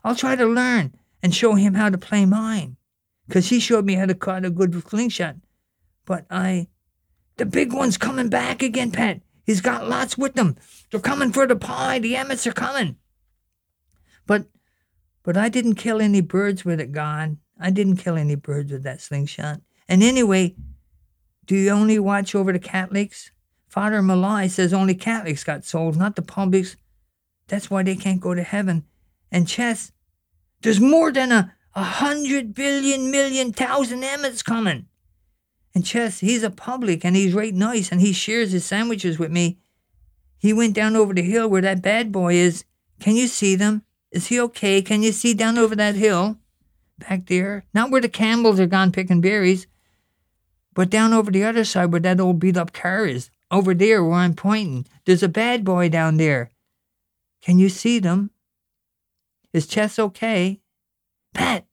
I'll 0.04 0.16
try 0.16 0.36
to 0.36 0.46
learn 0.46 0.94
and 1.22 1.34
show 1.34 1.56
him 1.56 1.74
how 1.74 1.90
to 1.90 1.98
play 1.98 2.26
mine. 2.26 2.78
Because 3.28 3.50
he 3.50 3.60
showed 3.60 3.86
me 3.86 3.94
how 3.94 4.06
to 4.06 4.16
cut 4.16 4.46
a 4.46 4.50
good 4.50 4.74
slingshot. 4.88 5.36
But 6.06 6.26
I. 6.30 6.68
The 7.38 7.46
big 7.46 7.74
one's 7.74 7.98
coming 7.98 8.30
back 8.30 8.62
again, 8.62 8.92
Pat. 8.92 9.22
He's 9.46 9.62
got 9.62 9.88
lots 9.88 10.18
with 10.18 10.34
them. 10.34 10.58
They're 10.92 11.00
coming 11.00 11.32
for 11.32 11.48
the 11.48 11.56
pie. 11.56 12.00
The 12.00 12.16
Emmets 12.16 12.46
are 12.46 12.52
coming. 12.52 12.98
But 14.28 14.48
but 15.24 15.38
I 15.38 15.50
didn't 15.50 15.76
kill 15.76 16.02
any 16.02 16.22
birds 16.22 16.66
with 16.66 16.80
it, 16.80 16.92
God. 16.92 17.38
I 17.60 17.70
didn't 17.70 17.98
kill 17.98 18.18
any 18.18 18.36
birds 18.36 18.72
with 18.72 18.84
that 18.84 19.02
slingshot. 19.02 19.62
And 19.88 20.04
anyway, 20.04 20.56
do 21.46 21.56
you 21.56 21.70
only 21.70 22.00
watch 22.00 22.34
over 22.34 22.52
the 22.52 22.60
Catholics? 22.60 23.32
Father 23.68 24.02
Malai 24.02 24.50
says 24.50 24.74
only 24.74 24.96
Catholics 24.96 25.44
got 25.44 25.64
souls, 25.64 25.98
not 25.98 26.16
the 26.16 26.22
publics. 26.22 26.76
That's 27.48 27.70
why 27.70 27.84
they 27.84 27.96
can't 27.96 28.22
go 28.22 28.34
to 28.34 28.44
heaven. 28.44 28.86
And 29.32 29.48
Chess, 29.48 29.92
there's 30.62 30.80
more 30.80 31.12
than 31.12 31.32
a, 31.32 31.56
a 31.74 31.84
hundred 31.84 32.54
billion 32.54 33.12
million 33.12 33.54
thousand 33.54 34.04
Emmets 34.04 34.44
coming. 34.44 34.88
And 35.74 35.86
Chess, 35.86 36.20
he's 36.20 36.44
a 36.44 36.50
public 36.50 37.06
and 37.06 37.16
he's 37.16 37.34
right 37.34 37.54
nice 37.54 37.92
and 37.92 38.02
he 38.02 38.12
shares 38.12 38.52
his 38.52 38.66
sandwiches 38.66 39.18
with 39.18 39.32
me. 39.32 39.58
He 40.38 40.54
went 40.54 40.76
down 40.76 40.96
over 40.96 41.14
the 41.14 41.22
hill 41.22 41.48
where 41.48 41.62
that 41.62 41.82
bad 41.82 42.12
boy 42.12 42.34
is. 42.34 42.66
Can 43.00 43.16
you 43.16 43.28
see 43.28 43.56
them? 43.56 43.84
Is 44.12 44.28
he 44.28 44.40
okay? 44.42 44.82
Can 44.82 45.04
you 45.04 45.12
see 45.12 45.34
down 45.34 45.58
over 45.58 45.76
that 45.76 45.96
hill? 45.96 46.38
Back 46.98 47.28
there? 47.28 47.64
Not 47.74 47.90
where 47.90 48.02
the 48.02 48.10
Campbells 48.10 48.60
are 48.60 48.68
gone 48.68 48.92
picking 48.92 49.22
berries, 49.22 49.66
but 50.74 50.90
down 50.90 51.14
over 51.14 51.32
the 51.32 51.44
other 51.44 51.64
side 51.64 51.92
where 51.92 52.02
that 52.02 52.20
old 52.20 52.40
beat 52.40 52.58
up 52.58 52.74
car 52.74 53.06
is. 53.06 53.30
Over 53.50 53.74
there 53.74 54.04
where 54.04 54.20
I'm 54.20 54.34
pointing. 54.34 54.88
There's 55.06 55.24
a 55.24 55.30
bad 55.30 55.64
boy 55.64 55.90
down 55.90 56.18
there. 56.18 56.52
Can 57.42 57.60
you 57.60 57.70
see 57.70 58.00
them? 58.00 58.32
Is 59.54 59.68
Chess 59.68 60.00
okay? 60.00 60.62
Pat, 61.34 61.66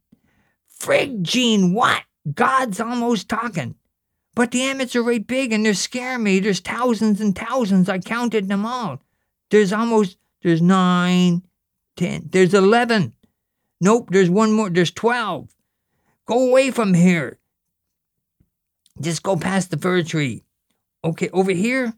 frig 0.81 1.23
Gene, 1.23 1.75
what? 1.75 2.03
God's 2.35 2.81
almost 2.81 3.29
talking. 3.29 3.77
But 4.35 4.51
the 4.51 4.63
Emmets 4.63 4.95
are 4.95 5.03
right 5.03 5.27
big 5.27 5.53
and 5.53 5.65
they're 5.65 5.75
scaring 5.75 6.23
me. 6.23 6.39
There's 6.39 6.61
thousands 6.61 7.21
and 7.21 7.37
thousands. 7.37 7.89
I 7.89 7.99
counted 7.99 8.49
them 8.49 8.65
all. 8.65 9.01
There's 9.51 9.73
almost, 9.73 10.17
there's 10.43 10.63
nine, 10.63 11.43
ten, 11.97 12.29
There's 12.31 12.55
11. 12.55 13.15
Nope, 13.81 14.11
there's 14.11 14.31
one 14.31 14.53
more. 14.53 14.71
There's 14.71 14.91
12. 14.91 15.49
Go 16.27 16.49
away 16.51 16.71
from 16.71 16.95
here. 16.95 17.39
Just 19.01 19.23
go 19.23 19.37
past 19.37 19.71
the 19.71 19.77
fir 19.79 20.03
tree. 20.03 20.45
Okay, 21.05 21.31
over 21.31 21.53
here. 21.53 21.95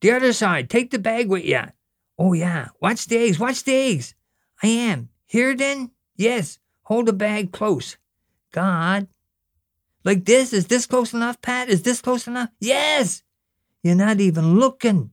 The 0.00 0.12
other 0.12 0.32
side. 0.32 0.70
Take 0.70 0.90
the 0.90 0.98
bag 0.98 1.28
with 1.28 1.44
you. 1.44 1.62
Oh, 2.18 2.32
yeah. 2.32 2.68
Watch 2.80 3.06
the 3.06 3.18
eggs. 3.18 3.38
Watch 3.38 3.64
the 3.64 3.74
eggs. 3.74 4.14
I 4.62 4.68
am. 4.68 5.08
Here 5.26 5.54
then? 5.54 5.90
Yes. 6.16 6.58
Hold 6.82 7.06
the 7.06 7.12
bag 7.12 7.52
close. 7.52 7.96
God. 8.52 9.08
Like 10.04 10.24
this? 10.24 10.52
Is 10.52 10.66
this 10.66 10.86
close 10.86 11.12
enough, 11.12 11.40
Pat? 11.40 11.68
Is 11.68 11.82
this 11.82 12.00
close 12.00 12.26
enough? 12.26 12.50
Yes. 12.60 13.22
You're 13.82 13.94
not 13.94 14.20
even 14.20 14.58
looking. 14.58 15.10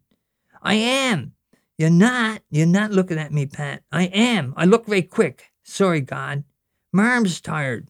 I 0.62 0.74
am. 0.75 1.34
You're 1.77 1.89
not. 1.89 2.42
You're 2.50 2.66
not 2.66 2.92
looking 2.92 3.20
at 3.20 3.32
me, 3.32 3.46
Pat. 3.46 3.84
I 3.92 4.06
am. 4.06 4.54
I 4.58 4.66
look 4.66 4.88
very 4.88 5.04
quick. 5.04 5.51
Sorry, 5.63 6.01
God. 6.01 6.44
My 6.92 7.06
arm's 7.12 7.39
tired. 7.39 7.89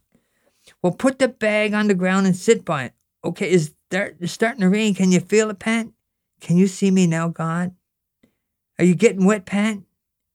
Well, 0.82 0.94
put 0.94 1.20
the 1.20 1.28
bag 1.28 1.74
on 1.74 1.88
the 1.88 1.94
ground 1.94 2.28
and 2.28 2.36
sit 2.36 2.66
by 2.66 2.86
it. 2.86 2.94
Okay, 3.24 3.50
is 3.50 3.74
there, 3.90 4.16
it's 4.20 4.34
starting 4.34 4.62
to 4.62 4.70
rain. 4.70 4.94
Can 4.94 5.12
you 5.12 5.20
feel 5.20 5.50
it, 5.50 5.60
Pat? 5.60 5.88
Can 6.42 6.58
you 6.58 6.68
see 6.68 6.92
me 6.92 7.08
now, 7.08 7.30
God? 7.30 7.74
Are 8.78 8.86
you 8.86 8.96
getting 8.96 9.26
wet, 9.26 9.46
Pat? 9.46 9.78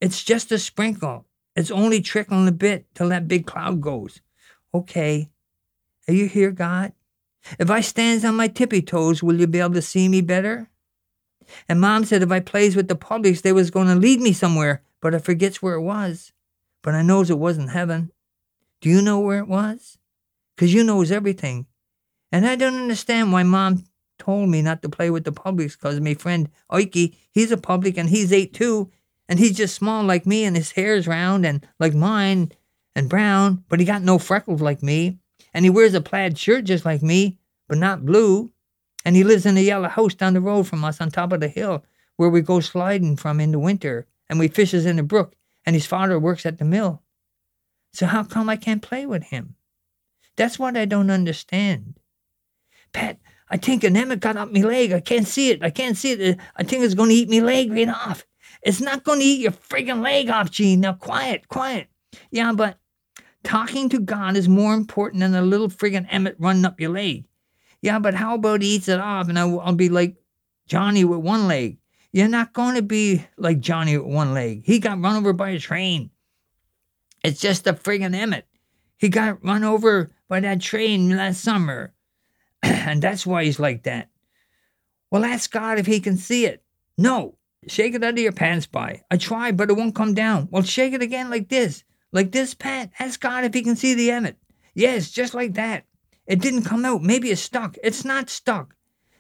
It's 0.03 0.25
just 0.25 0.51
a 0.51 0.59
sprinkle. 0.59 1.27
It's 1.55 1.71
only 1.71 2.01
trickling 2.01 2.49
a 2.49 2.53
bit 2.53 2.93
till 2.93 3.09
that 3.11 3.29
big 3.29 3.47
cloud 3.47 3.81
goes. 3.81 4.21
Okay. 4.75 5.31
Are 6.09 6.13
you 6.13 6.27
here, 6.27 6.51
God? 6.51 6.93
If 7.61 7.71
I 7.71 7.83
stands 7.83 8.25
on 8.25 8.35
my 8.35 8.49
tippy 8.49 8.83
toes, 8.83 9.23
will 9.23 9.39
you 9.39 9.47
be 9.47 9.61
able 9.61 9.75
to 9.75 9.83
see 9.83 10.09
me 10.09 10.21
better? 10.21 10.69
And 11.69 11.81
mom 11.81 12.05
said 12.05 12.21
if 12.21 12.33
I 12.33 12.41
plays 12.41 12.75
with 12.75 12.89
the 12.89 12.97
publics, 12.97 13.43
they 13.43 13.53
was 13.53 13.71
going 13.71 13.87
to 13.87 13.95
lead 13.95 14.21
me 14.21 14.33
somewhere, 14.33 14.83
but 15.01 15.15
I 15.15 15.19
forgets 15.19 15.63
where 15.63 15.75
it 15.75 15.83
was. 15.83 16.33
But 16.83 16.97
I 16.97 17.03
knows 17.03 17.31
it 17.31 17.39
wasn't 17.39 17.71
heaven. 17.71 18.11
Do 18.81 18.89
you 18.89 19.03
know 19.03 19.21
where 19.21 19.39
it 19.39 19.49
was? 19.49 19.99
'Cause 20.57 20.73
you 20.73 20.83
knows 20.83 21.13
everything. 21.13 21.67
And 22.33 22.45
I 22.45 22.57
don't 22.57 22.75
understand 22.75 23.33
why 23.33 23.45
mom 23.45 23.85
told 24.19 24.49
me 24.49 24.63
not 24.63 24.83
to 24.83 24.89
play 24.89 25.11
with 25.11 25.23
the 25.25 25.33
publics 25.33 25.77
'cause 25.77 26.01
my 26.01 26.15
friend 26.15 26.51
Ikey, 26.71 27.17
he's 27.31 27.53
a 27.53 27.57
public 27.57 27.97
and 27.97 28.09
he's 28.11 28.33
eight 28.33 28.53
too, 28.53 28.91
and 29.29 29.39
he's 29.39 29.57
just 29.57 29.75
small 29.75 30.05
like 30.05 30.27
me 30.27 30.45
and 30.45 30.57
his 30.57 30.73
hair's 30.73 31.07
round 31.07 31.47
and 31.47 31.67
like 31.79 31.95
mine 31.95 32.53
and 32.95 33.09
brown, 33.09 33.65
but 33.69 33.81
he 33.81 33.87
got 33.87 34.03
no 34.03 34.19
freckles 34.19 34.61
like 34.61 34.83
me, 34.83 35.19
and 35.55 35.65
he 35.65 35.71
wears 35.71 35.95
a 35.95 36.01
plaid 36.01 36.39
shirt 36.39 36.65
just 36.65 36.85
like 36.85 37.03
me, 37.03 37.39
but 37.69 37.79
not 37.79 38.05
blue. 38.05 38.51
And 39.05 39.17
he 39.17 39.25
lives 39.25 39.47
in 39.47 39.57
a 39.57 39.61
yellow 39.61 39.89
house 39.89 40.15
down 40.15 40.35
the 40.35 40.41
road 40.41 40.69
from 40.69 40.85
us 40.85 41.01
on 41.01 41.11
top 41.11 41.33
of 41.33 41.41
the 41.41 41.49
hill 41.49 41.85
where 42.17 42.29
we 42.29 42.41
go 42.41 42.61
sliding 42.61 43.17
from 43.17 43.41
in 43.41 43.51
the 43.51 43.59
winter 43.59 44.07
and 44.29 44.39
we 44.39 44.49
fishes 44.49 44.87
in 44.87 44.97
the 44.97 45.03
brook 45.03 45.35
and 45.67 45.75
his 45.75 45.87
father 45.87 46.19
works 46.19 46.47
at 46.47 46.59
the 46.59 46.65
mill. 46.65 47.03
So 47.93 48.07
how 48.07 48.23
come 48.23 48.49
I 48.49 48.57
can't 48.57 48.83
play 48.83 49.07
with 49.07 49.25
him? 49.25 49.57
That's 50.37 50.59
what 50.59 50.77
I 50.77 50.85
don't 50.85 51.11
understand. 51.11 51.99
Pat, 52.93 53.19
I 53.51 53.57
think 53.57 53.85
an 53.85 53.97
Emmet 53.97 54.21
got 54.21 54.37
up 54.37 54.51
me 54.51 54.63
leg. 54.63 54.93
I 54.93 55.01
can't 55.01 55.27
see 55.27 55.51
it. 55.51 55.63
I 55.63 55.71
can't 55.71 55.97
see 55.97 56.13
it. 56.13 56.39
I 56.57 56.63
think 56.63 56.85
it's 56.85 56.95
going 56.95 57.11
to 57.11 57.15
eat 57.15 57.29
me 57.29 57.41
leg 57.41 57.71
right 57.71 57.89
off. 57.89 58.25
It's 58.63 58.81
not 58.81 59.05
going 59.05 59.21
to 59.21 59.25
eat 59.25 59.41
your 59.41 59.53
friggin' 59.53 60.03
leg 60.03 60.31
off, 60.31 60.51
Gene. 60.51 60.81
Now 60.81 60.93
quiet, 60.93 61.49
quiet. 61.49 61.89
Yeah, 62.31 62.53
but 62.53 62.79
talking 63.43 63.89
to 63.89 63.99
God 63.99 64.37
is 64.37 64.49
more 64.49 64.75
important 64.75 65.21
than 65.21 65.35
a 65.35 65.43
little 65.43 65.69
friggin' 65.69 66.07
Emmett 66.11 66.37
running 66.39 66.65
up 66.65 66.81
your 66.81 66.91
leg. 66.91 67.27
Yeah, 67.81 67.99
but 67.99 68.15
how 68.15 68.35
about 68.37 68.63
he 68.63 68.77
eats 68.77 68.89
it 68.89 69.01
off 69.01 69.29
and 69.29 69.39
I'll, 69.39 69.59
I'll 69.61 69.75
be 69.75 69.89
like 69.89 70.17
Johnny 70.69 71.05
with 71.05 71.19
one 71.19 71.49
leg? 71.49 71.79
You're 72.13 72.29
not 72.29 72.53
going 72.53 72.77
to 72.77 72.83
be 72.83 73.27
like 73.37 73.59
Johnny 73.59 73.99
with 73.99 74.07
one 74.07 74.35
leg. 74.35 74.63
He 74.65 74.79
got 74.79 75.01
run 75.01 75.17
over 75.17 75.33
by 75.33 75.51
a 75.51 75.59
train. 75.59 76.11
It's 77.25 77.41
just 77.41 77.67
a 77.67 77.73
friggin' 77.73 78.15
Emmett. 78.15 78.47
He 78.97 79.09
got 79.09 79.45
run 79.45 79.65
over 79.65 80.11
by 80.29 80.41
that 80.41 80.61
train 80.61 81.17
last 81.17 81.43
summer. 81.43 81.93
and 82.63 83.03
that's 83.03 83.27
why 83.27 83.45
he's 83.45 83.59
like 83.59 83.83
that. 83.85 84.09
Well, 85.11 85.25
ask 85.25 85.51
God 85.51 85.79
if 85.79 85.87
he 85.87 86.01
can 86.01 86.17
see 86.17 86.47
it. 86.47 86.63
No. 86.97 87.37
Shake 87.69 87.95
it 87.95 88.03
out 88.03 88.15
of 88.15 88.19
your 88.19 88.33
pants, 88.33 88.67
by. 88.67 89.03
I 89.11 89.17
tried, 89.17 89.57
but 89.57 89.71
it 89.71 89.77
won't 89.77 89.95
come 89.95 90.15
down. 90.15 90.49
Well, 90.51 90.63
shake 90.63 90.93
it 90.93 91.03
again 91.03 91.31
like 91.31 91.49
this. 91.49 91.85
Like 92.11 92.33
this, 92.33 92.55
Pat. 92.55 92.91
Ask 92.99 93.21
God 93.21 93.45
if 93.45 93.55
he 93.55 93.63
can 93.63 93.77
see 93.77 93.95
the 93.95 94.11
Emmet. 94.11 94.37
Yes, 94.75 95.11
just 95.11 95.35
like 95.35 95.55
that. 95.55 95.85
It 96.27 96.41
didn't 96.41 96.63
come 96.63 96.85
out. 96.85 97.03
Maybe 97.03 97.31
it's 97.31 97.41
stuck. 97.41 97.77
It's 97.83 98.05
not 98.05 98.31
stuck. 98.31 98.75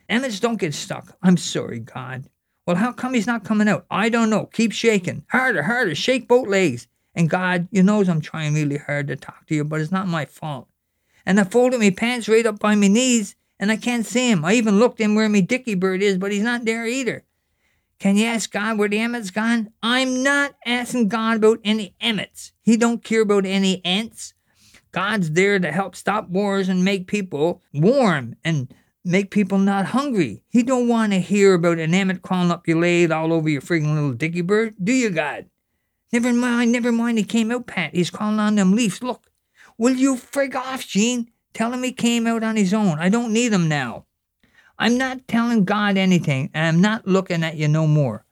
Emmets 0.08 0.40
don't 0.40 0.60
get 0.60 0.74
stuck. 0.74 1.16
I'm 1.22 1.36
sorry, 1.36 1.78
God. 1.78 2.28
Well, 2.66 2.76
how 2.76 2.92
come 2.92 3.14
he's 3.14 3.26
not 3.26 3.44
coming 3.44 3.68
out? 3.68 3.86
I 3.90 4.08
don't 4.08 4.30
know. 4.30 4.46
Keep 4.46 4.72
shaking. 4.72 5.24
Harder, 5.28 5.62
harder. 5.62 5.94
Shake 5.94 6.28
both 6.28 6.46
legs. 6.46 6.86
And 7.14 7.28
God, 7.28 7.68
you 7.70 7.82
knows 7.82 8.08
I'm 8.08 8.20
trying 8.20 8.54
really 8.54 8.78
hard 8.78 9.08
to 9.08 9.16
talk 9.16 9.46
to 9.46 9.54
you, 9.54 9.64
but 9.64 9.80
it's 9.80 9.92
not 9.92 10.08
my 10.08 10.24
fault. 10.24 10.68
And 11.26 11.38
I 11.38 11.44
folded 11.44 11.80
my 11.80 11.90
pants 11.90 12.28
right 12.28 12.46
up 12.46 12.58
by 12.58 12.74
my 12.74 12.88
knees, 12.88 13.36
and 13.58 13.70
I 13.70 13.76
can't 13.76 14.06
see 14.06 14.30
him. 14.30 14.44
I 14.44 14.54
even 14.54 14.78
looked 14.78 15.00
in 15.00 15.14
where 15.14 15.28
my 15.28 15.40
dicky 15.40 15.74
bird 15.74 16.02
is, 16.02 16.18
but 16.18 16.32
he's 16.32 16.42
not 16.42 16.64
there 16.64 16.86
either. 16.86 17.24
Can 18.02 18.16
you 18.16 18.26
ask 18.26 18.50
God 18.50 18.78
where 18.78 18.88
the 18.88 18.98
Emmett's 18.98 19.30
gone? 19.30 19.70
I'm 19.80 20.24
not 20.24 20.56
asking 20.66 21.06
God 21.06 21.36
about 21.36 21.60
any 21.62 21.94
Emmets. 22.00 22.50
He 22.60 22.76
don't 22.76 23.04
care 23.04 23.20
about 23.20 23.46
any 23.46 23.80
ants. 23.84 24.34
God's 24.90 25.30
there 25.30 25.60
to 25.60 25.70
help 25.70 25.94
stop 25.94 26.28
wars 26.28 26.68
and 26.68 26.84
make 26.84 27.06
people 27.06 27.62
warm 27.72 28.34
and 28.42 28.74
make 29.04 29.30
people 29.30 29.58
not 29.58 29.86
hungry. 29.86 30.42
He 30.48 30.64
don't 30.64 30.88
want 30.88 31.12
to 31.12 31.20
hear 31.20 31.54
about 31.54 31.78
an 31.78 31.94
Emmet 31.94 32.22
crawling 32.22 32.50
up 32.50 32.66
your 32.66 32.80
leg 32.80 33.12
all 33.12 33.32
over 33.32 33.48
your 33.48 33.62
friggin' 33.62 33.94
little 33.94 34.14
dicky 34.14 34.40
bird, 34.40 34.74
do 34.82 34.92
you, 34.92 35.10
God? 35.10 35.48
Never 36.12 36.32
mind, 36.32 36.72
never 36.72 36.90
mind. 36.90 37.18
He 37.18 37.24
came 37.24 37.52
out, 37.52 37.68
Pat. 37.68 37.94
He's 37.94 38.10
crawling 38.10 38.40
on 38.40 38.56
them 38.56 38.74
leaves. 38.74 39.00
Look. 39.00 39.30
Will 39.78 39.94
you 39.94 40.16
frig 40.16 40.56
off, 40.56 40.88
Gene? 40.88 41.30
Tell 41.54 41.72
him 41.72 41.84
he 41.84 41.92
came 41.92 42.26
out 42.26 42.42
on 42.42 42.56
his 42.56 42.74
own. 42.74 42.98
I 42.98 43.10
don't 43.10 43.32
need 43.32 43.52
him 43.52 43.68
now. 43.68 44.06
I'm 44.82 44.98
not 44.98 45.28
telling 45.28 45.64
God 45.64 45.96
anything, 45.96 46.50
and 46.52 46.66
I'm 46.66 46.80
not 46.80 47.06
looking 47.06 47.44
at 47.44 47.54
you 47.54 47.68
no 47.68 47.86
more. 47.86 48.24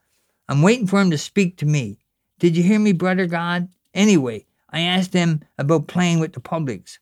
I'm 0.49 0.63
waiting 0.63 0.89
for 0.89 1.01
him 1.01 1.13
to 1.13 1.17
speak 1.17 1.57
to 1.59 1.65
me. 1.65 2.01
Did 2.41 2.57
you 2.57 2.65
hear 2.65 2.81
me, 2.81 2.91
brother 2.91 3.27
God? 3.27 3.69
Anyway, 3.95 4.47
I 4.69 4.81
asked 4.81 5.13
him 5.13 5.43
about 5.59 5.87
playing 5.87 6.19
with 6.19 6.33
the 6.33 6.41
publics. 6.41 6.99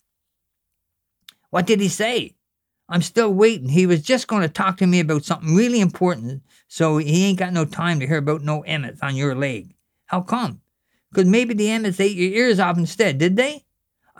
What 1.49 1.67
did 1.67 1.81
he 1.81 1.89
say? 1.89 2.37
I'm 2.91 3.01
still 3.01 3.33
waiting. 3.33 3.71
He 3.71 3.87
was 3.87 4.03
just 4.03 4.29
going 4.29 4.43
to 4.43 4.51
talk 4.51 4.77
to 4.79 4.87
me 4.87 5.01
about 5.01 5.25
something 5.25 5.57
really 5.57 5.81
important, 5.81 6.43
so 6.67 6.99
he 6.99 7.25
ain't 7.25 7.39
got 7.39 7.55
no 7.55 7.65
time 7.65 8.01
to 8.01 8.07
hear 8.07 8.19
about 8.19 8.43
no 8.43 8.61
emmets 8.65 9.01
on 9.01 9.17
your 9.17 9.35
leg. 9.35 9.75
How 10.05 10.21
come? 10.21 10.61
Because 11.11 11.27
maybe 11.27 11.55
the 11.55 11.71
emmets 11.71 12.01
ate 12.01 12.19
your 12.19 12.33
ears 12.33 12.61
off 12.61 12.77
instead, 12.77 13.17
did 13.17 13.37
they? 13.37 13.65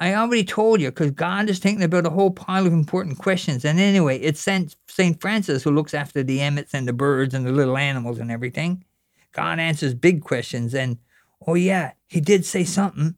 I 0.01 0.15
already 0.15 0.45
told 0.45 0.81
you, 0.81 0.91
because 0.91 1.11
God 1.11 1.51
is 1.51 1.59
thinking 1.59 1.83
about 1.83 2.07
a 2.07 2.11
whole 2.11 2.31
pile 2.31 2.67
of 2.67 2.73
important 2.73 3.19
questions. 3.19 3.65
And 3.65 3.81
anyway, 3.81 4.19
it's 4.21 4.41
St. 4.41 5.21
Francis 5.21 5.65
who 5.65 5.73
looks 5.73 5.93
after 5.93 6.23
the 6.23 6.41
emmets 6.41 6.73
and 6.73 6.87
the 6.87 6.93
birds 6.93 7.35
and 7.35 7.45
the 7.45 7.51
little 7.53 7.77
animals 7.77 8.19
and 8.19 8.31
everything. 8.31 8.85
God 9.33 9.59
answers 9.59 9.95
big 9.95 10.23
questions. 10.23 10.73
And, 10.73 10.99
oh, 11.47 11.55
yeah, 11.55 11.93
he 12.07 12.21
did 12.21 12.45
say 12.45 12.63
something. 12.63 13.17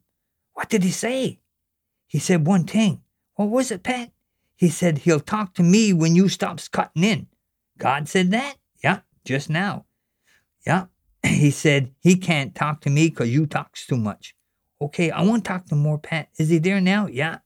What 0.55 0.71
did 0.71 0.83
he 0.83 0.91
say? 0.91 1.39
He 2.07 2.19
said 2.19 2.47
one 2.47 2.65
thing. 2.65 3.03
What 3.35 3.51
was 3.51 3.71
it, 3.71 3.83
Pat? 3.83 4.11
He 4.57 4.69
said 4.69 4.99
he'll 4.99 5.21
talk 5.21 5.55
to 5.55 5.63
me 5.63 5.93
when 5.93 6.17
you 6.17 6.29
stops 6.29 6.67
cutting 6.69 7.05
in. 7.05 7.27
God 7.79 8.09
said 8.09 8.31
that? 8.31 8.57
Yeah, 8.83 9.01
just 9.25 9.49
now. 9.51 9.87
Yeah. 10.67 10.87
He 11.23 11.51
said 11.51 11.93
he 12.01 12.17
can't 12.17 12.55
talk 12.55 12.81
to 12.83 12.91
me 12.91 13.09
because 13.09 13.31
you 13.31 13.47
talks 13.47 13.87
too 13.87 13.97
much. 13.97 14.35
Okay, 14.81 15.11
I 15.11 15.23
want 15.23 15.45
to 15.45 15.49
talk 15.49 15.67
to 15.67 15.75
more 15.75 15.99
Pat. 15.99 16.29
Is 16.39 16.49
he 16.49 16.59
there 16.59 16.81
now? 16.81 17.07
Yeah, 17.07 17.39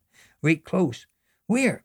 right 0.43 0.65
close. 0.65 1.07
Where? 1.47 1.85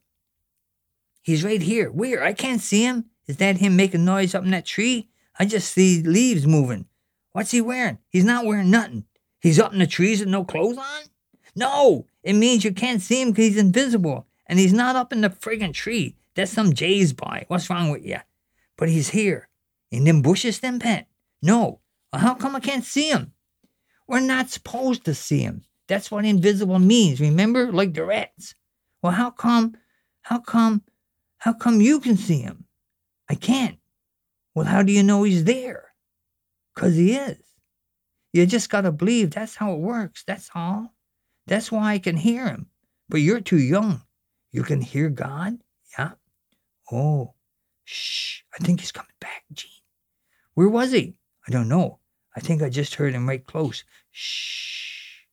He's 1.21 1.43
right 1.43 1.61
here. 1.61 1.91
Where? 1.91 2.23
I 2.23 2.33
can't 2.33 2.61
see 2.61 2.83
him. 2.83 3.05
Is 3.27 3.37
that 3.37 3.57
him 3.57 3.75
making 3.75 4.05
noise 4.05 4.33
up 4.33 4.43
in 4.43 4.51
that 4.51 4.65
tree? 4.65 5.09
I 5.37 5.45
just 5.45 5.71
see 5.71 6.01
leaves 6.01 6.45
moving. 6.45 6.85
What's 7.31 7.51
he 7.51 7.61
wearing? 7.61 7.99
He's 8.09 8.25
not 8.25 8.45
wearing 8.45 8.71
nothing. 8.71 9.05
He's 9.39 9.59
up 9.59 9.73
in 9.73 9.79
the 9.79 9.87
trees 9.87 10.19
with 10.19 10.29
no 10.29 10.43
clothes 10.43 10.77
on? 10.77 11.03
No, 11.55 12.05
it 12.23 12.33
means 12.33 12.63
you 12.63 12.73
can't 12.73 13.01
see 13.01 13.21
him 13.21 13.31
because 13.31 13.45
he's 13.45 13.57
invisible. 13.57 14.27
And 14.47 14.59
he's 14.59 14.73
not 14.73 14.95
up 14.95 15.13
in 15.13 15.21
the 15.21 15.29
friggin' 15.29 15.73
tree. 15.73 16.15
That's 16.35 16.51
some 16.51 16.73
jays 16.73 17.13
boy. 17.13 17.45
What's 17.47 17.69
wrong 17.69 17.89
with 17.91 18.05
you? 18.05 18.17
But 18.77 18.89
he's 18.89 19.09
here. 19.09 19.47
In 19.91 20.03
them 20.05 20.21
bushes, 20.21 20.59
then, 20.59 20.79
Pat? 20.79 21.07
No. 21.41 21.79
Well, 22.11 22.21
how 22.21 22.33
come 22.33 22.55
I 22.55 22.59
can't 22.59 22.83
see 22.83 23.09
him? 23.09 23.33
We're 24.09 24.21
not 24.21 24.49
supposed 24.49 25.05
to 25.05 25.13
see 25.13 25.41
him. 25.41 25.61
That's 25.87 26.09
what 26.09 26.25
invisible 26.25 26.79
means, 26.79 27.21
remember? 27.21 27.71
Like 27.71 27.93
the 27.93 28.03
rats. 28.03 28.55
Well, 29.03 29.11
how 29.11 29.29
come, 29.29 29.77
how 30.23 30.39
come, 30.39 30.81
how 31.37 31.53
come 31.53 31.79
you 31.79 31.99
can 31.99 32.17
see 32.17 32.41
him? 32.41 32.65
I 33.29 33.35
can't. 33.35 33.77
Well, 34.55 34.65
how 34.65 34.81
do 34.81 34.91
you 34.91 35.03
know 35.03 35.21
he's 35.21 35.43
there? 35.43 35.93
Because 36.73 36.95
he 36.95 37.13
is. 37.13 37.37
You 38.33 38.47
just 38.47 38.71
got 38.71 38.81
to 38.81 38.91
believe 38.91 39.29
that's 39.29 39.55
how 39.55 39.73
it 39.73 39.79
works. 39.79 40.23
That's 40.25 40.49
all. 40.55 40.91
That's 41.45 41.71
why 41.71 41.93
I 41.93 41.99
can 41.99 42.17
hear 42.17 42.47
him. 42.47 42.65
But 43.09 43.21
you're 43.21 43.41
too 43.41 43.59
young. 43.59 44.01
You 44.51 44.63
can 44.63 44.81
hear 44.81 45.09
God? 45.09 45.59
Yeah. 45.99 46.13
Oh, 46.91 47.35
shh. 47.83 48.41
I 48.59 48.63
think 48.63 48.79
he's 48.79 48.91
coming 48.91 49.11
back, 49.19 49.43
Gene. 49.53 49.69
Where 50.55 50.67
was 50.67 50.91
he? 50.91 51.13
I 51.47 51.51
don't 51.51 51.69
know. 51.69 51.98
I 52.39 52.41
think 52.41 52.61
I 52.61 52.69
just 52.69 52.95
heard 52.95 53.13
him 53.13 53.27
right 53.27 53.45
close. 53.45 53.83
Shh. 54.11 55.25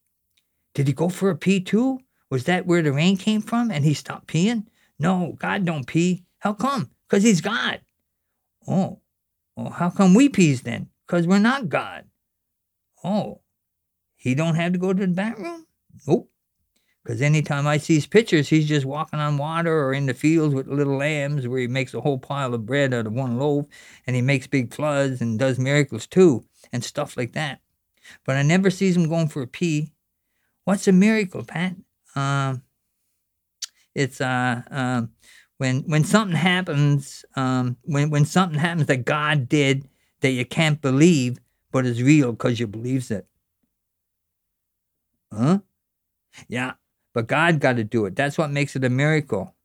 Did 0.73 0.87
he 0.87 0.93
go 0.93 1.07
for 1.07 1.29
a 1.29 1.37
pee 1.37 1.61
too? 1.61 1.99
Was 2.29 2.43
that 2.43 2.65
where 2.65 2.81
the 2.81 2.91
rain 2.91 3.15
came 3.15 3.39
from 3.39 3.71
and 3.71 3.85
he 3.85 3.93
stopped 3.93 4.27
peeing? 4.27 4.65
No, 4.99 5.37
God 5.39 5.63
don't 5.63 5.87
pee. 5.87 6.25
How 6.39 6.51
come? 6.51 6.91
Because 7.07 7.23
he's 7.23 7.39
God. 7.39 7.79
Oh. 8.67 8.99
Well, 9.55 9.69
how 9.69 9.89
come 9.89 10.15
we 10.15 10.27
pees 10.27 10.63
then? 10.63 10.89
Because 11.07 11.25
we're 11.25 11.39
not 11.39 11.69
God. 11.69 12.03
Oh. 13.05 13.39
He 14.17 14.35
don't 14.35 14.55
have 14.55 14.73
to 14.73 14.77
go 14.77 14.91
to 14.91 15.07
the 15.07 15.07
bathroom? 15.07 15.65
Nope. 16.05 16.29
Because 17.05 17.21
anytime 17.21 17.67
I 17.67 17.77
see 17.77 17.95
his 17.95 18.05
pictures, 18.05 18.49
he's 18.49 18.67
just 18.67 18.85
walking 18.85 19.19
on 19.19 19.37
water 19.37 19.81
or 19.85 19.93
in 19.93 20.07
the 20.07 20.13
fields 20.13 20.53
with 20.53 20.67
little 20.67 20.97
lambs 20.97 21.47
where 21.47 21.61
he 21.61 21.67
makes 21.67 21.93
a 21.93 22.01
whole 22.01 22.19
pile 22.19 22.53
of 22.53 22.65
bread 22.65 22.93
out 22.93 23.07
of 23.07 23.13
one 23.13 23.39
loaf 23.39 23.65
and 24.05 24.13
he 24.13 24.21
makes 24.21 24.45
big 24.45 24.73
floods 24.73 25.21
and 25.21 25.39
does 25.39 25.57
miracles 25.57 26.05
too 26.05 26.43
and 26.71 26.83
stuff 26.83 27.17
like 27.17 27.33
that. 27.33 27.61
But 28.25 28.35
I 28.37 28.41
never 28.41 28.69
sees 28.69 28.95
him 28.95 29.09
going 29.09 29.27
for 29.27 29.41
a 29.41 29.47
pee. 29.47 29.91
What's 30.63 30.87
a 30.87 30.91
miracle, 30.91 31.43
Pat? 31.43 31.75
Um, 32.15 32.63
it's 33.95 34.21
uh, 34.21 34.61
um, 34.69 35.11
when 35.57 35.81
when 35.81 36.03
something 36.03 36.37
happens, 36.37 37.25
um, 37.35 37.77
when 37.83 38.09
when 38.09 38.25
something 38.25 38.59
happens 38.59 38.87
that 38.87 39.05
God 39.05 39.49
did 39.49 39.87
that 40.21 40.31
you 40.31 40.45
can't 40.45 40.81
believe, 40.81 41.39
but 41.71 41.85
is 41.85 42.01
real 42.01 42.31
because 42.31 42.59
you 42.59 42.67
believes 42.67 43.11
it. 43.11 43.27
Huh? 45.33 45.59
Yeah, 46.47 46.73
but 47.13 47.27
God 47.27 47.59
got 47.59 47.77
to 47.77 47.83
do 47.83 48.05
it. 48.05 48.15
That's 48.15 48.37
what 48.37 48.51
makes 48.51 48.75
it 48.75 48.83
a 48.83 48.89
miracle. 48.89 49.55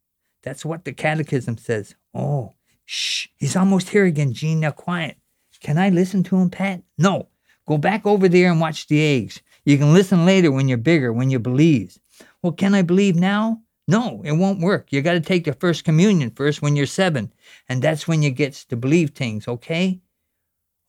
That's 0.41 0.65
what 0.65 0.83
the 0.83 0.93
catechism 0.93 1.57
says. 1.57 1.95
Oh, 2.13 2.53
shh, 2.85 3.27
he's 3.37 3.55
almost 3.55 3.89
here 3.89 4.05
again, 4.05 4.33
Gene. 4.33 4.59
Now 4.61 4.71
quiet. 4.71 5.17
Can 5.63 5.77
I 5.77 5.89
listen 5.89 6.23
to 6.23 6.37
him, 6.37 6.49
Pat? 6.49 6.83
No. 6.97 7.29
Go 7.65 7.77
back 7.77 8.05
over 8.05 8.27
there 8.27 8.51
and 8.51 8.59
watch 8.59 8.87
the 8.87 9.01
eggs. 9.01 9.41
You 9.63 9.77
can 9.77 9.93
listen 9.93 10.25
later 10.25 10.51
when 10.51 10.67
you're 10.67 10.77
bigger, 10.77 11.13
when 11.13 11.29
you 11.29 11.39
believe. 11.39 11.97
Well, 12.41 12.51
can 12.51 12.75
I 12.75 12.81
believe 12.81 13.15
now? 13.15 13.61
No, 13.87 14.21
it 14.25 14.33
won't 14.33 14.59
work. 14.59 14.91
You 14.91 15.01
got 15.01 15.13
to 15.13 15.21
take 15.21 15.45
the 15.45 15.53
first 15.53 15.85
communion 15.85 16.31
first 16.31 16.61
when 16.61 16.75
you're 16.75 16.85
seven, 16.85 17.33
and 17.69 17.81
that's 17.81 18.07
when 18.07 18.21
you 18.21 18.29
get 18.29 18.53
to 18.69 18.75
believe 18.75 19.11
things, 19.11 19.47
okay? 19.47 20.01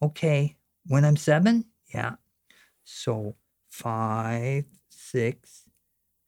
Okay. 0.03 0.57
When 0.87 1.05
I'm 1.05 1.17
seven? 1.17 1.65
Yeah. 1.93 2.17
So 2.83 3.37
five, 3.71 4.65
six, 4.89 5.63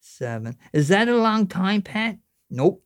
seven. 0.01 0.57
Is 0.73 0.89
that 0.89 1.09
a 1.09 1.17
long 1.17 1.49
time, 1.49 1.83
Pat? 1.83 2.19
Nope. 2.49 2.83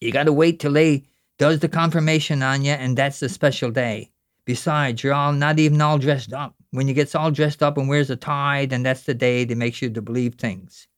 You 0.00 0.12
got 0.12 0.24
to 0.24 0.32
wait 0.32 0.60
till 0.60 0.72
they 0.72 1.04
does 1.38 1.58
the 1.58 1.68
confirmation 1.68 2.42
on 2.42 2.64
you, 2.64 2.72
and 2.72 2.96
that's 2.96 3.18
the 3.18 3.28
special 3.28 3.72
day. 3.72 4.11
Besides, 4.44 5.02
you're 5.02 5.14
all 5.14 5.32
not 5.32 5.58
even 5.58 5.80
all 5.80 5.98
dressed 5.98 6.32
up. 6.32 6.54
When 6.70 6.88
you 6.88 6.94
gets 6.94 7.14
all 7.14 7.30
dressed 7.30 7.62
up 7.62 7.78
and 7.78 7.88
wears 7.88 8.10
a 8.10 8.16
tie, 8.16 8.66
then 8.66 8.82
that's 8.82 9.04
the 9.04 9.14
day 9.14 9.44
that 9.44 9.56
makes 9.56 9.82
you 9.82 9.90
to 9.90 10.02
believe 10.02 10.34
things. 10.34 10.88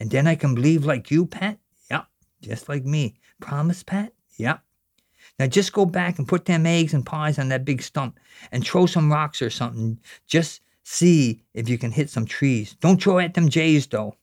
And 0.00 0.10
then 0.10 0.26
I 0.26 0.34
can 0.34 0.54
believe 0.54 0.84
like 0.84 1.10
you, 1.10 1.26
Pat? 1.26 1.58
Yep, 1.90 2.06
just 2.40 2.68
like 2.68 2.84
me. 2.84 3.16
Promise, 3.40 3.82
Pat? 3.82 4.12
Yep. 4.36 4.62
Now 5.38 5.46
just 5.46 5.72
go 5.72 5.84
back 5.84 6.18
and 6.18 6.28
put 6.28 6.44
them 6.44 6.66
eggs 6.66 6.94
and 6.94 7.04
pies 7.04 7.38
on 7.38 7.48
that 7.48 7.64
big 7.64 7.82
stump 7.82 8.18
and 8.52 8.64
throw 8.64 8.86
some 8.86 9.12
rocks 9.12 9.42
or 9.42 9.50
something. 9.50 9.98
Just 10.26 10.60
see 10.84 11.42
if 11.54 11.68
you 11.68 11.78
can 11.78 11.90
hit 11.90 12.10
some 12.10 12.26
trees. 12.26 12.74
Don't 12.80 13.02
throw 13.02 13.18
at 13.18 13.34
them 13.34 13.48
jays, 13.48 13.86
though. 13.86 14.16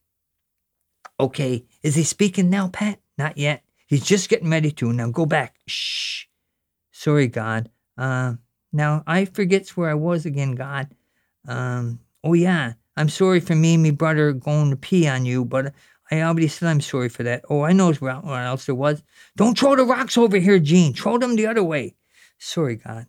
Okay, 1.20 1.66
is 1.84 1.96
he 1.96 2.04
speaking 2.04 2.50
now, 2.50 2.70
Pat? 2.70 3.00
Not 3.18 3.38
yet. 3.38 3.64
He's 3.88 4.06
just 4.06 4.30
getting 4.30 4.50
ready 4.50 4.72
to. 4.72 4.94
Now 4.94 5.10
go 5.10 5.26
back. 5.26 5.56
Shh. 5.68 6.26
Sorry, 6.92 7.28
God. 7.28 7.70
Uh, 7.98 8.36
now 8.74 9.04
I 9.08 9.26
forgets 9.26 9.76
where 9.76 9.90
I 9.90 9.96
was 9.96 10.26
again, 10.26 10.56
God. 10.56 10.90
Um, 11.48 12.00
oh 12.24 12.34
yeah, 12.34 12.74
I'm 12.96 13.10
sorry 13.10 13.40
for 13.40 13.56
me 13.56 13.76
and 13.76 13.84
me 13.84 13.92
brother 13.92 14.34
going 14.34 14.70
to 14.70 14.76
pee 14.76 15.08
on 15.08 15.26
you, 15.26 15.46
but 15.46 15.74
I 16.12 16.22
already 16.22 16.48
said 16.48 16.70
I'm 16.70 16.82
sorry 16.82 17.10
for 17.10 17.24
that. 17.24 17.44
Oh, 17.50 17.62
I 17.62 17.74
knows 17.74 18.02
what 18.02 18.26
else 18.26 18.66
there 18.66 18.76
was. 18.76 19.02
Don't 19.38 19.58
throw 19.58 19.76
the 19.76 19.84
rocks 19.84 20.18
over 20.18 20.38
here, 20.38 20.60
Gene. 20.60 20.94
Throw 20.94 21.18
them 21.18 21.36
the 21.36 21.48
other 21.48 21.64
way. 21.64 21.96
Sorry, 22.38 22.76
God. 22.76 23.08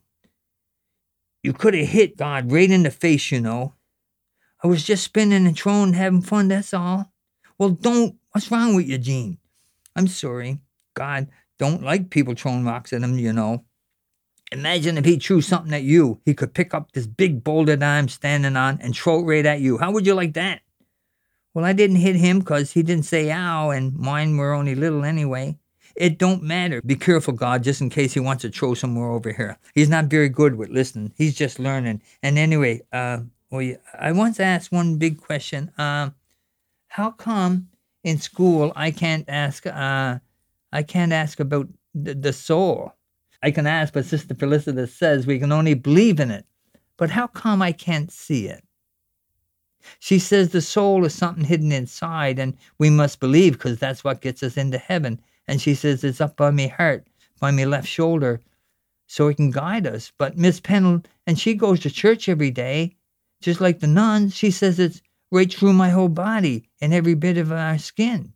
You 1.42 1.52
could 1.52 1.74
have 1.74 1.88
hit 1.88 2.16
God 2.16 2.52
right 2.52 2.70
in 2.70 2.84
the 2.84 2.90
face, 2.90 3.32
you 3.32 3.40
know. 3.40 3.74
I 4.62 4.68
was 4.68 4.84
just 4.84 5.02
spinning 5.02 5.46
and 5.46 5.58
throwing 5.58 5.94
having 5.94 6.22
fun, 6.22 6.48
that's 6.48 6.72
all. 6.72 7.12
Well, 7.58 7.70
don't. 7.70 8.16
What's 8.30 8.50
wrong 8.50 8.74
with 8.74 8.86
you, 8.86 8.98
Gene? 8.98 9.38
I'm 9.96 10.06
sorry. 10.06 10.60
God 10.94 11.28
don't 11.58 11.82
like 11.82 12.10
people 12.10 12.34
throwing 12.34 12.64
rocks 12.64 12.92
at 12.92 13.02
him, 13.02 13.18
you 13.18 13.32
know. 13.32 13.64
Imagine 14.52 14.98
if 14.98 15.06
he 15.06 15.16
threw 15.16 15.40
something 15.40 15.72
at 15.72 15.82
you. 15.82 16.20
He 16.26 16.34
could 16.34 16.52
pick 16.52 16.74
up 16.74 16.92
this 16.92 17.06
big 17.06 17.42
boulder 17.42 17.74
that 17.74 17.98
I'm 17.98 18.08
standing 18.08 18.54
on 18.54 18.78
and 18.82 18.94
throw 18.94 19.20
it 19.20 19.24
right 19.24 19.46
at 19.46 19.60
you. 19.60 19.78
How 19.78 19.90
would 19.90 20.06
you 20.06 20.14
like 20.14 20.34
that? 20.34 20.60
Well, 21.54 21.64
I 21.64 21.72
didn't 21.72 21.96
hit 21.96 22.16
him 22.16 22.40
because 22.40 22.72
he 22.72 22.82
didn't 22.82 23.06
say 23.06 23.32
ow, 23.32 23.70
and 23.70 23.94
mine 23.94 24.36
were 24.36 24.52
only 24.52 24.74
little 24.74 25.04
anyway. 25.04 25.56
It 25.96 26.18
don't 26.18 26.42
matter. 26.42 26.82
Be 26.82 26.96
careful, 26.96 27.34
God, 27.34 27.62
just 27.62 27.80
in 27.80 27.90
case 27.90 28.12
he 28.12 28.20
wants 28.20 28.42
to 28.42 28.50
throw 28.50 28.74
some 28.74 28.92
more 28.92 29.10
over 29.10 29.32
here. 29.32 29.58
He's 29.74 29.88
not 29.90 30.06
very 30.06 30.28
good 30.28 30.54
with 30.54 30.68
listening. 30.68 31.12
He's 31.16 31.34
just 31.34 31.58
learning. 31.58 32.02
And 32.22 32.38
anyway, 32.38 32.82
uh, 32.92 33.20
well, 33.50 33.74
I 33.98 34.12
once 34.12 34.38
asked 34.38 34.72
one 34.72 34.96
big 34.96 35.20
question. 35.20 35.70
Uh, 35.78 36.10
how 36.88 37.10
come 37.10 37.68
in 38.04 38.18
school 38.18 38.72
I 38.76 38.90
can't 38.90 39.26
ask? 39.28 39.66
Uh, 39.66 40.18
I 40.72 40.82
can't 40.82 41.12
ask 41.12 41.40
about 41.40 41.68
the, 41.94 42.14
the 42.14 42.32
soul. 42.32 42.94
I 43.42 43.50
can 43.50 43.66
ask, 43.66 43.92
but 43.92 44.04
Sister 44.04 44.34
Felicity 44.34 44.86
says 44.86 45.26
we 45.26 45.38
can 45.38 45.52
only 45.52 45.74
believe 45.74 46.20
in 46.20 46.30
it. 46.30 46.46
But 46.96 47.10
how 47.10 47.26
come 47.26 47.60
I 47.60 47.72
can't 47.72 48.12
see 48.12 48.46
it? 48.46 48.64
She 49.98 50.20
says 50.20 50.50
the 50.50 50.60
soul 50.60 51.04
is 51.04 51.14
something 51.14 51.44
hidden 51.44 51.72
inside, 51.72 52.38
and 52.38 52.56
we 52.78 52.88
must 52.88 53.18
believe 53.18 53.54
because 53.54 53.78
that's 53.78 54.04
what 54.04 54.20
gets 54.20 54.42
us 54.42 54.56
into 54.56 54.78
heaven. 54.78 55.20
And 55.48 55.60
she 55.60 55.74
says 55.74 56.04
it's 56.04 56.20
up 56.20 56.36
by 56.36 56.50
my 56.50 56.68
heart, 56.68 57.08
by 57.40 57.50
my 57.50 57.64
left 57.64 57.88
shoulder, 57.88 58.40
so 59.08 59.26
it 59.26 59.38
can 59.38 59.50
guide 59.50 59.86
us. 59.86 60.12
But 60.16 60.38
Miss 60.38 60.60
Pennell, 60.60 61.02
and 61.26 61.38
she 61.38 61.54
goes 61.54 61.80
to 61.80 61.90
church 61.90 62.28
every 62.28 62.52
day, 62.52 62.94
just 63.40 63.60
like 63.60 63.80
the 63.80 63.88
nuns. 63.88 64.36
She 64.36 64.52
says 64.52 64.78
it's 64.78 65.02
right 65.32 65.52
through 65.52 65.72
my 65.72 65.90
whole 65.90 66.08
body 66.08 66.68
and 66.80 66.94
every 66.94 67.14
bit 67.14 67.36
of 67.36 67.50
our 67.50 67.78
skin. 67.78 68.32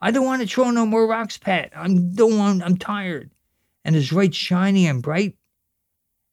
I 0.00 0.10
don't 0.10 0.26
want 0.26 0.42
to 0.42 0.48
throw 0.48 0.70
no 0.70 0.86
more 0.86 1.06
rocks, 1.06 1.38
Pat. 1.38 1.70
I'm 1.74 2.12
don't 2.12 2.36
want. 2.36 2.62
I'm 2.64 2.76
tired, 2.76 3.30
and 3.88 3.96
it's 3.96 4.12
right 4.12 4.34
shiny 4.34 4.86
and 4.86 5.02
bright. 5.02 5.34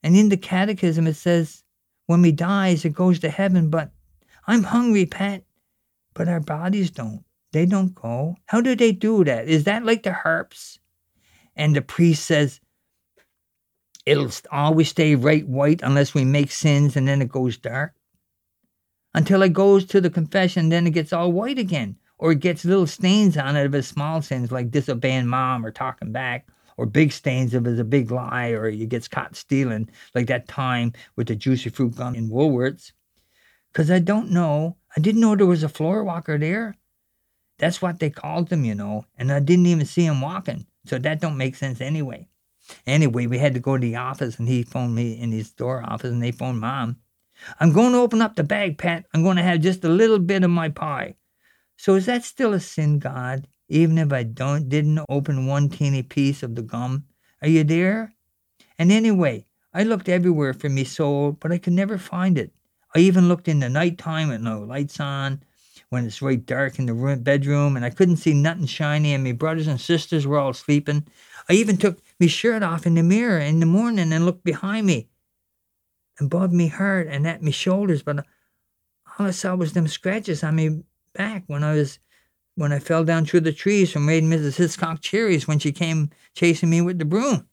And 0.03 0.13
in 0.17 0.27
the 0.27 0.35
Catechism 0.35 1.07
it 1.07 1.13
says, 1.13 1.63
when 2.05 2.21
we 2.21 2.33
dies, 2.33 2.83
it 2.83 2.93
goes 2.93 3.19
to 3.19 3.29
heaven. 3.29 3.69
But 3.69 3.91
I'm 4.45 4.63
hungry, 4.63 5.05
Pat. 5.05 5.45
But 6.13 6.27
our 6.27 6.41
bodies 6.41 6.91
don't. 6.91 7.23
They 7.53 7.65
don't 7.65 7.95
go. 7.95 8.35
How 8.47 8.59
do 8.59 8.75
they 8.75 8.91
do 8.91 9.23
that? 9.23 9.47
Is 9.47 9.63
that 9.63 9.85
like 9.85 10.03
the 10.03 10.11
harps? 10.11 10.79
And 11.55 11.73
the 11.73 11.81
priest 11.81 12.25
says, 12.25 12.59
it'll 14.05 14.31
always 14.51 14.89
stay 14.89 15.15
right 15.15 15.47
white 15.47 15.79
unless 15.81 16.13
we 16.13 16.25
make 16.25 16.51
sins 16.51 16.97
and 16.97 17.07
then 17.07 17.21
it 17.21 17.29
goes 17.29 17.55
dark. 17.55 17.93
Until 19.13 19.43
it 19.43 19.53
goes 19.53 19.85
to 19.85 20.01
the 20.01 20.09
confession, 20.09 20.67
then 20.67 20.87
it 20.87 20.91
gets 20.91 21.13
all 21.13 21.31
white 21.31 21.57
again. 21.57 21.95
Or 22.17 22.33
it 22.33 22.41
gets 22.41 22.65
little 22.65 22.85
stains 22.85 23.37
on 23.37 23.55
it 23.55 23.65
of 23.65 23.73
it's 23.75 23.87
small 23.87 24.21
sins 24.21 24.51
like 24.51 24.71
disobeying 24.71 25.27
mom 25.27 25.65
or 25.65 25.71
talking 25.71 26.11
back, 26.11 26.47
or 26.77 26.85
big 26.85 27.11
stains 27.11 27.53
if 27.53 27.65
it's 27.65 27.79
a 27.79 27.83
big 27.83 28.11
lie 28.11 28.49
or 28.49 28.67
you 28.67 28.85
gets 28.85 29.07
caught 29.07 29.35
stealing, 29.35 29.89
like 30.13 30.27
that 30.27 30.47
time 30.47 30.93
with 31.15 31.27
the 31.27 31.35
juicy 31.35 31.69
fruit 31.69 31.95
gum 31.95 32.15
in 32.15 32.29
Woolworths. 32.29 32.91
Because 33.71 33.91
I 33.91 33.99
don't 33.99 34.31
know. 34.31 34.77
I 34.95 35.01
didn't 35.01 35.21
know 35.21 35.35
there 35.35 35.45
was 35.45 35.63
a 35.63 35.69
floor 35.69 36.03
walker 36.03 36.37
there. 36.37 36.75
That's 37.59 37.81
what 37.81 37.99
they 37.99 38.09
called 38.09 38.49
them, 38.49 38.65
you 38.65 38.75
know, 38.75 39.05
and 39.17 39.31
I 39.31 39.39
didn't 39.39 39.67
even 39.67 39.85
see 39.85 40.05
him 40.05 40.21
walking. 40.21 40.65
So 40.85 40.97
that 40.99 41.21
don't 41.21 41.37
make 41.37 41.55
sense 41.55 41.81
anyway. 41.81 42.27
Anyway, 42.85 43.27
we 43.27 43.37
had 43.37 43.53
to 43.53 43.59
go 43.59 43.77
to 43.77 43.81
the 43.81 43.95
office 43.95 44.39
and 44.39 44.47
he 44.47 44.63
phoned 44.63 44.95
me 44.95 45.19
in 45.19 45.31
his 45.31 45.47
store 45.47 45.83
office 45.83 46.11
and 46.11 46.21
they 46.21 46.31
phoned 46.31 46.59
mom. 46.59 46.97
I'm 47.59 47.73
going 47.73 47.91
to 47.91 47.99
open 47.99 48.21
up 48.21 48.35
the 48.35 48.43
bag, 48.43 48.77
Pat. 48.77 49.05
I'm 49.13 49.23
going 49.23 49.37
to 49.37 49.43
have 49.43 49.61
just 49.61 49.83
a 49.83 49.89
little 49.89 50.19
bit 50.19 50.43
of 50.43 50.49
my 50.49 50.69
pie. 50.69 51.15
So 51.77 51.95
is 51.95 52.05
that 52.05 52.23
still 52.23 52.53
a 52.53 52.59
sin, 52.59 52.99
God? 52.99 53.47
Even 53.67 53.97
if 53.97 54.13
I 54.13 54.23
don't 54.23 54.69
didn't 54.69 55.05
open 55.09 55.47
one 55.47 55.69
teeny 55.69 56.03
piece 56.03 56.43
of 56.43 56.55
the 56.55 56.61
gum? 56.61 57.05
Are 57.41 57.47
you 57.47 57.63
there? 57.63 58.13
And 58.77 58.91
anyway, 58.91 59.45
I 59.73 59.83
looked 59.83 60.09
everywhere 60.09 60.53
for 60.53 60.69
me 60.69 60.83
soul, 60.83 61.31
but 61.33 61.51
I 61.51 61.57
could 61.57 61.73
never 61.73 61.97
find 61.97 62.37
it. 62.37 62.53
I 62.93 62.99
even 62.99 63.27
looked 63.27 63.47
in 63.47 63.59
the 63.59 63.69
nighttime 63.69 64.29
with 64.29 64.41
no 64.41 64.59
lights 64.61 64.99
on, 64.99 65.43
when 65.89 66.05
it's 66.05 66.21
right 66.21 66.45
dark 66.45 66.79
in 66.79 66.85
the 66.85 66.93
room, 66.93 67.23
bedroom, 67.23 67.75
and 67.75 67.83
I 67.83 67.89
couldn't 67.89 68.17
see 68.17 68.33
nothing 68.33 68.67
shiny, 68.67 69.13
and 69.13 69.23
my 69.23 69.33
brothers 69.33 69.67
and 69.67 69.79
sisters 69.79 70.25
were 70.25 70.39
all 70.39 70.53
sleeping. 70.53 71.05
I 71.49 71.53
even 71.53 71.77
took 71.77 71.99
me 72.19 72.27
shirt 72.27 72.63
off 72.63 72.85
in 72.85 72.95
the 72.95 73.03
mirror 73.03 73.39
in 73.39 73.59
the 73.59 73.65
morning 73.65 74.13
and 74.13 74.25
looked 74.25 74.43
behind 74.43 74.87
me, 74.87 75.09
and 76.19 76.27
above 76.27 76.53
me 76.53 76.67
heart 76.67 77.07
and 77.09 77.27
at 77.27 77.43
me 77.43 77.51
shoulders, 77.51 78.03
but 78.03 78.25
all 79.19 79.27
I 79.27 79.31
saw 79.31 79.55
was 79.55 79.73
them 79.73 79.87
scratches 79.87 80.43
on 80.43 80.55
me 80.55 80.83
back 81.13 81.43
when 81.47 81.63
I 81.63 81.73
was 81.73 81.99
when 82.55 82.71
I 82.71 82.79
fell 82.79 83.03
down 83.03 83.25
through 83.25 83.41
the 83.41 83.51
trees 83.51 83.91
from 83.91 84.07
raiding 84.07 84.29
Mrs. 84.29 84.55
Hiscock 84.55 85.01
cherries 85.01 85.47
when 85.47 85.59
she 85.59 85.71
came 85.71 86.09
chasing 86.33 86.69
me 86.69 86.81
with 86.81 86.99
the 86.99 87.05
broom. 87.05 87.47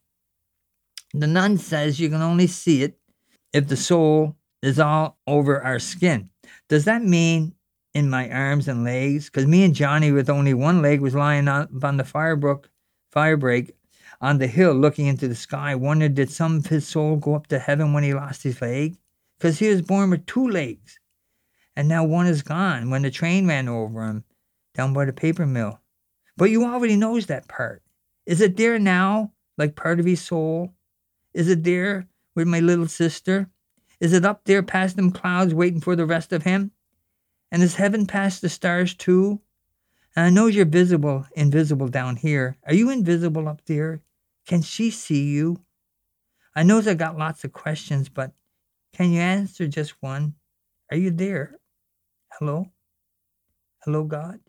The 1.13 1.27
nun 1.27 1.59
says 1.59 2.01
you 2.01 2.09
can 2.09 2.23
only 2.23 2.47
see 2.47 2.83
it 2.83 2.99
if 3.53 3.69
the 3.69 3.77
soul 3.77 4.37
is 4.63 4.79
all 4.79 5.19
over 5.27 5.63
our 5.63 5.79
skin. 5.79 6.31
Does 6.69 6.85
that 6.85 7.05
mean 7.05 7.55
in 7.95 8.09
my 8.09 8.31
arms 8.31 8.69
and 8.69 8.85
legs? 8.85 9.27
Because 9.27 9.47
me 9.47 9.65
and 9.65 9.75
Johnny, 9.75 10.13
with 10.13 10.31
only 10.31 10.55
one 10.55 10.81
leg, 10.81 11.01
was 11.01 11.15
lying 11.15 11.49
up 11.49 11.69
on 11.83 11.97
the 11.97 12.05
firebrook, 12.05 12.71
firebreak 13.15 13.73
on 14.21 14.39
the 14.39 14.47
hill 14.47 14.73
looking 14.73 15.07
into 15.07 15.27
the 15.27 15.35
sky, 15.35 15.75
wondered 15.75 16.15
did 16.15 16.31
some 16.31 16.59
of 16.59 16.67
his 16.67 16.87
soul 16.87 17.17
go 17.17 17.35
up 17.35 17.49
to 17.49 17.59
heaven 17.59 17.93
when 17.93 18.05
he 18.05 18.15
lost 18.15 18.45
his 18.45 18.63
leg? 18.63 18.97
Because 19.37 19.59
he 19.59 19.69
was 19.69 19.83
born 19.83 20.11
with 20.11 20.25
two 20.27 20.49
legs, 20.49 21.01
and 21.75 21.89
now 21.89 22.05
one 22.05 22.29
is 22.29 22.43
gone 22.43 22.89
when 22.89 23.03
the 23.03 23.11
train 23.11 23.49
ran 23.49 23.69
over 23.69 24.05
him 24.05 24.25
down 24.75 24.93
by 24.93 25.05
the 25.05 25.13
paper 25.13 25.47
mill. 25.47 25.81
But 26.37 26.51
you 26.51 26.65
already 26.65 26.97
knows 26.97 27.27
that 27.27 27.49
part. 27.49 27.83
Is 28.27 28.41
it 28.41 28.57
there 28.57 28.79
now, 28.79 29.33
like 29.59 29.77
part 29.77 30.01
of 30.01 30.07
his 30.07 30.21
soul? 30.21 30.73
Is 31.35 31.49
it 31.49 31.65
there 31.65 32.07
with 32.35 32.47
my 32.47 32.61
little 32.61 32.89
sister? 32.89 33.49
Is 34.01 34.13
it 34.13 34.25
up 34.25 34.45
there 34.45 34.63
past 34.63 34.97
them 34.97 35.11
clouds 35.11 35.55
waiting 35.55 35.81
for 35.81 35.95
the 35.95 36.07
rest 36.07 36.33
of 36.33 36.43
him? 36.43 36.73
And 37.51 37.63
is 37.63 37.75
heaven 37.77 38.07
past 38.07 38.41
the 38.41 38.49
stars 38.49 38.95
too? 38.95 39.41
And 40.17 40.27
I 40.27 40.31
knows 40.31 40.55
you're 40.55 40.65
visible, 40.65 41.27
invisible 41.35 41.89
down 41.89 42.17
here. 42.17 42.57
Are 42.67 42.75
you 42.75 42.91
invisible 42.91 43.49
up 43.49 43.65
there? 43.67 44.03
Can 44.47 44.63
she 44.63 44.91
see 44.91 45.25
you? 45.25 45.61
I 46.55 46.65
knows 46.65 46.87
I 46.87 46.95
got 46.95 47.17
lots 47.17 47.45
of 47.45 47.53
questions, 47.53 48.09
but 48.09 48.33
can 48.93 49.13
you 49.13 49.21
answer 49.21 49.67
just 49.67 49.95
one? 50.03 50.35
Are 50.91 50.97
you 50.97 51.11
there? 51.11 51.59
Hello? 52.39 52.67
Hello, 53.85 54.05
God? 54.05 54.41